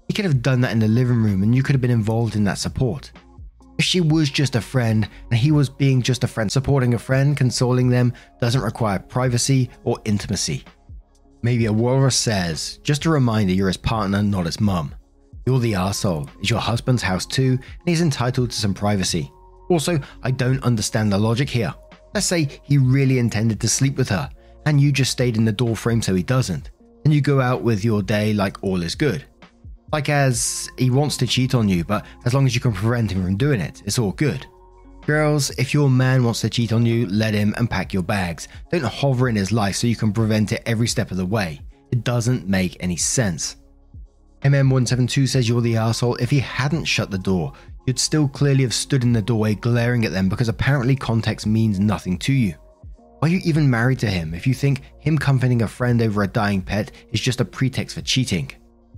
He 0.08 0.14
could 0.14 0.24
have 0.24 0.42
done 0.42 0.60
that 0.60 0.72
in 0.72 0.78
the 0.78 0.88
living 0.88 1.22
room 1.22 1.42
and 1.42 1.54
you 1.54 1.62
could 1.62 1.74
have 1.74 1.80
been 1.80 1.90
involved 1.90 2.36
in 2.36 2.44
that 2.44 2.58
support. 2.58 3.12
If 3.78 3.84
she 3.84 4.00
was 4.00 4.30
just 4.30 4.54
a 4.54 4.60
friend 4.60 5.08
and 5.30 5.38
he 5.38 5.50
was 5.50 5.68
being 5.68 6.02
just 6.02 6.24
a 6.24 6.28
friend, 6.28 6.50
supporting 6.50 6.94
a 6.94 6.98
friend, 6.98 7.36
consoling 7.36 7.88
them, 7.88 8.12
doesn't 8.40 8.60
require 8.60 8.98
privacy 8.98 9.70
or 9.82 9.98
intimacy. 10.04 10.64
Maybe 11.42 11.66
a 11.66 11.72
walrus 11.72 12.16
says, 12.16 12.78
just 12.82 13.04
a 13.04 13.10
reminder 13.10 13.52
you're 13.52 13.66
his 13.66 13.76
partner, 13.76 14.22
not 14.22 14.46
his 14.46 14.60
mum. 14.60 14.94
You're 15.46 15.58
the 15.58 15.74
arsehole. 15.74 16.30
It's 16.40 16.48
your 16.48 16.60
husband's 16.60 17.02
house 17.02 17.26
too, 17.26 17.50
and 17.50 17.86
he's 17.86 18.00
entitled 18.00 18.50
to 18.50 18.56
some 18.56 18.72
privacy. 18.72 19.30
Also, 19.68 19.98
I 20.22 20.30
don't 20.30 20.62
understand 20.62 21.12
the 21.12 21.18
logic 21.18 21.50
here. 21.50 21.74
Let's 22.14 22.26
say 22.26 22.48
he 22.62 22.78
really 22.78 23.18
intended 23.18 23.60
to 23.60 23.68
sleep 23.68 23.96
with 23.96 24.08
her, 24.08 24.30
and 24.64 24.80
you 24.80 24.92
just 24.92 25.10
stayed 25.10 25.36
in 25.36 25.44
the 25.44 25.52
doorframe 25.52 26.00
so 26.00 26.14
he 26.14 26.22
doesn't, 26.22 26.70
and 27.04 27.12
you 27.12 27.20
go 27.20 27.40
out 27.40 27.62
with 27.62 27.84
your 27.84 28.02
day 28.02 28.32
like 28.32 28.62
all 28.62 28.82
is 28.82 28.94
good. 28.94 29.24
Like 29.92 30.08
as 30.08 30.68
he 30.78 30.90
wants 30.90 31.16
to 31.18 31.26
cheat 31.26 31.54
on 31.54 31.68
you, 31.68 31.84
but 31.84 32.04
as 32.24 32.34
long 32.34 32.46
as 32.46 32.54
you 32.54 32.60
can 32.60 32.72
prevent 32.72 33.12
him 33.12 33.22
from 33.22 33.36
doing 33.36 33.60
it, 33.60 33.82
it's 33.86 33.98
all 33.98 34.12
good. 34.12 34.46
Girls, 35.06 35.50
if 35.58 35.74
your 35.74 35.90
man 35.90 36.24
wants 36.24 36.40
to 36.40 36.48
cheat 36.48 36.72
on 36.72 36.86
you, 36.86 37.06
let 37.08 37.34
him 37.34 37.54
and 37.58 37.68
pack 37.68 37.92
your 37.92 38.02
bags. 38.02 38.48
Don't 38.70 38.84
hover 38.84 39.28
in 39.28 39.36
his 39.36 39.52
life 39.52 39.76
so 39.76 39.86
you 39.86 39.96
can 39.96 40.12
prevent 40.12 40.52
it 40.52 40.62
every 40.64 40.88
step 40.88 41.10
of 41.10 41.18
the 41.18 41.26
way. 41.26 41.60
It 41.90 42.04
doesn't 42.04 42.48
make 42.48 42.76
any 42.80 42.96
sense. 42.96 43.56
MM172 44.42 45.28
says 45.28 45.48
you're 45.48 45.60
the 45.60 45.76
asshole. 45.76 46.16
If 46.16 46.30
he 46.30 46.40
hadn't 46.40 46.84
shut 46.84 47.10
the 47.10 47.18
door, 47.18 47.52
you'd 47.86 47.98
still 47.98 48.28
clearly 48.28 48.62
have 48.62 48.74
stood 48.74 49.02
in 49.02 49.12
the 49.12 49.22
doorway 49.22 49.54
glaring 49.54 50.04
at 50.04 50.12
them 50.12 50.28
because 50.28 50.48
apparently 50.48 50.96
context 50.96 51.46
means 51.46 51.78
nothing 51.78 52.18
to 52.18 52.32
you. 52.32 52.54
Why 53.18 53.28
are 53.28 53.32
you 53.32 53.40
even 53.44 53.70
married 53.70 53.98
to 54.00 54.06
him 54.06 54.34
if 54.34 54.46
you 54.46 54.54
think 54.54 54.82
him 55.00 55.18
comforting 55.18 55.62
a 55.62 55.68
friend 55.68 56.02
over 56.02 56.22
a 56.22 56.28
dying 56.28 56.62
pet 56.62 56.92
is 57.12 57.20
just 57.20 57.40
a 57.40 57.44
pretext 57.44 57.94
for 57.94 58.02
cheating? 58.02 58.50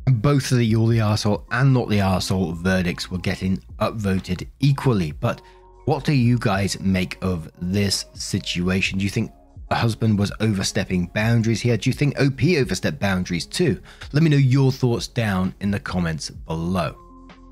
Both 0.07 0.51
the 0.51 0.64
you're 0.64 0.88
the 0.88 1.01
asshole 1.01 1.45
and 1.51 1.75
not 1.75 1.88
the 1.88 2.01
asshole 2.01 2.53
verdicts 2.53 3.11
were 3.11 3.19
getting 3.19 3.59
upvoted 3.79 4.47
equally, 4.61 5.12
but 5.12 5.42
what 5.87 6.05
do 6.05 6.12
you 6.12 6.38
guys 6.38 6.79
make 6.81 7.19
of 7.23 7.51
this 7.61 8.07
situation? 8.14 8.99
Do 8.99 9.05
you 9.05 9.11
think 9.11 9.33
a 9.71 9.75
husband 9.75 10.19
was 10.19 10.33
overstepping 10.40 11.07
boundaries 11.07 11.61
here. 11.61 11.77
Do 11.77 11.90
you 11.90 11.95
think 11.95 12.21
OP 12.21 12.42
overstepped 12.42 13.01
boundaries 13.01 13.47
too? 13.47 13.81
Let 14.12 14.23
me 14.23 14.31
know 14.31 14.37
your 14.37 14.71
thoughts 14.71 15.09
down 15.09 15.55
in 15.61 15.71
the 15.71 15.81
comments 15.81 16.31
below. 16.31 16.97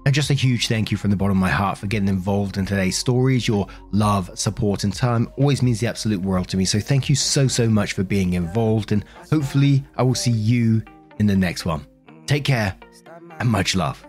And 0.07 0.15
just 0.15 0.31
a 0.31 0.35
huge 0.35 0.69
thank 0.69 0.91
you 0.91 0.99
from 0.99 1.11
the 1.11 1.17
bottom 1.17 1.39
of 1.39 1.41
my 1.41 1.51
heart 1.51 1.79
for 1.79 1.87
getting 1.87 2.09
involved 2.09 2.59
in 2.59 2.67
today's 2.67 2.97
stories. 2.97 3.49
Your 3.49 3.67
love, 3.91 4.31
support, 4.39 4.85
and 4.85 4.93
time 4.93 5.33
always 5.39 5.63
means 5.63 5.81
the 5.81 5.87
absolute 5.87 6.21
world 6.21 6.49
to 6.49 6.59
me. 6.59 6.67
So 6.67 6.79
thank 6.79 7.09
you 7.09 7.15
so, 7.15 7.49
so 7.49 7.69
much 7.69 7.95
for 7.95 8.05
being 8.05 8.35
involved. 8.35 8.93
And 8.93 9.05
hopefully, 9.31 9.83
I 9.97 10.03
will 10.03 10.15
see 10.15 10.31
you 10.31 10.83
in 11.19 11.27
the 11.27 11.37
next 11.37 11.65
one. 11.65 11.87
Take 12.27 12.45
care 12.45 12.77
and 13.39 13.49
much 13.49 13.75
love. 13.75 14.05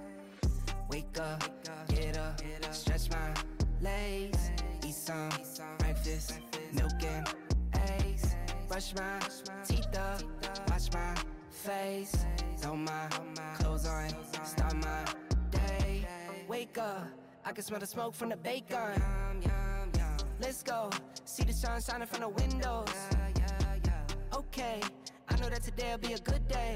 brush 8.75 8.93
my 8.95 9.19
teeth 9.65 9.97
up, 9.97 10.21
watch 10.69 10.91
my 10.93 11.15
face, 11.49 12.25
throw 12.57 12.75
my 12.75 13.07
clothes 13.57 13.85
on, 13.87 14.09
start 14.43 14.75
my 14.75 15.05
day. 15.49 16.05
Wake 16.49 16.77
up, 16.77 17.07
I 17.45 17.53
can 17.53 17.63
smell 17.63 17.79
the 17.79 17.87
smoke 17.87 18.13
from 18.13 18.29
the 18.29 18.35
bacon. 18.35 19.01
Let's 20.41 20.61
go, 20.61 20.89
see 21.23 21.43
the 21.43 21.53
sun 21.53 21.81
shining 21.81 22.07
from 22.07 22.19
the 22.19 22.27
windows. 22.27 22.89
Okay, 24.35 24.81
I 25.29 25.39
know 25.39 25.49
that 25.49 25.63
today'll 25.63 25.97
be 25.97 26.11
a 26.11 26.19
good 26.19 26.45
day. 26.49 26.75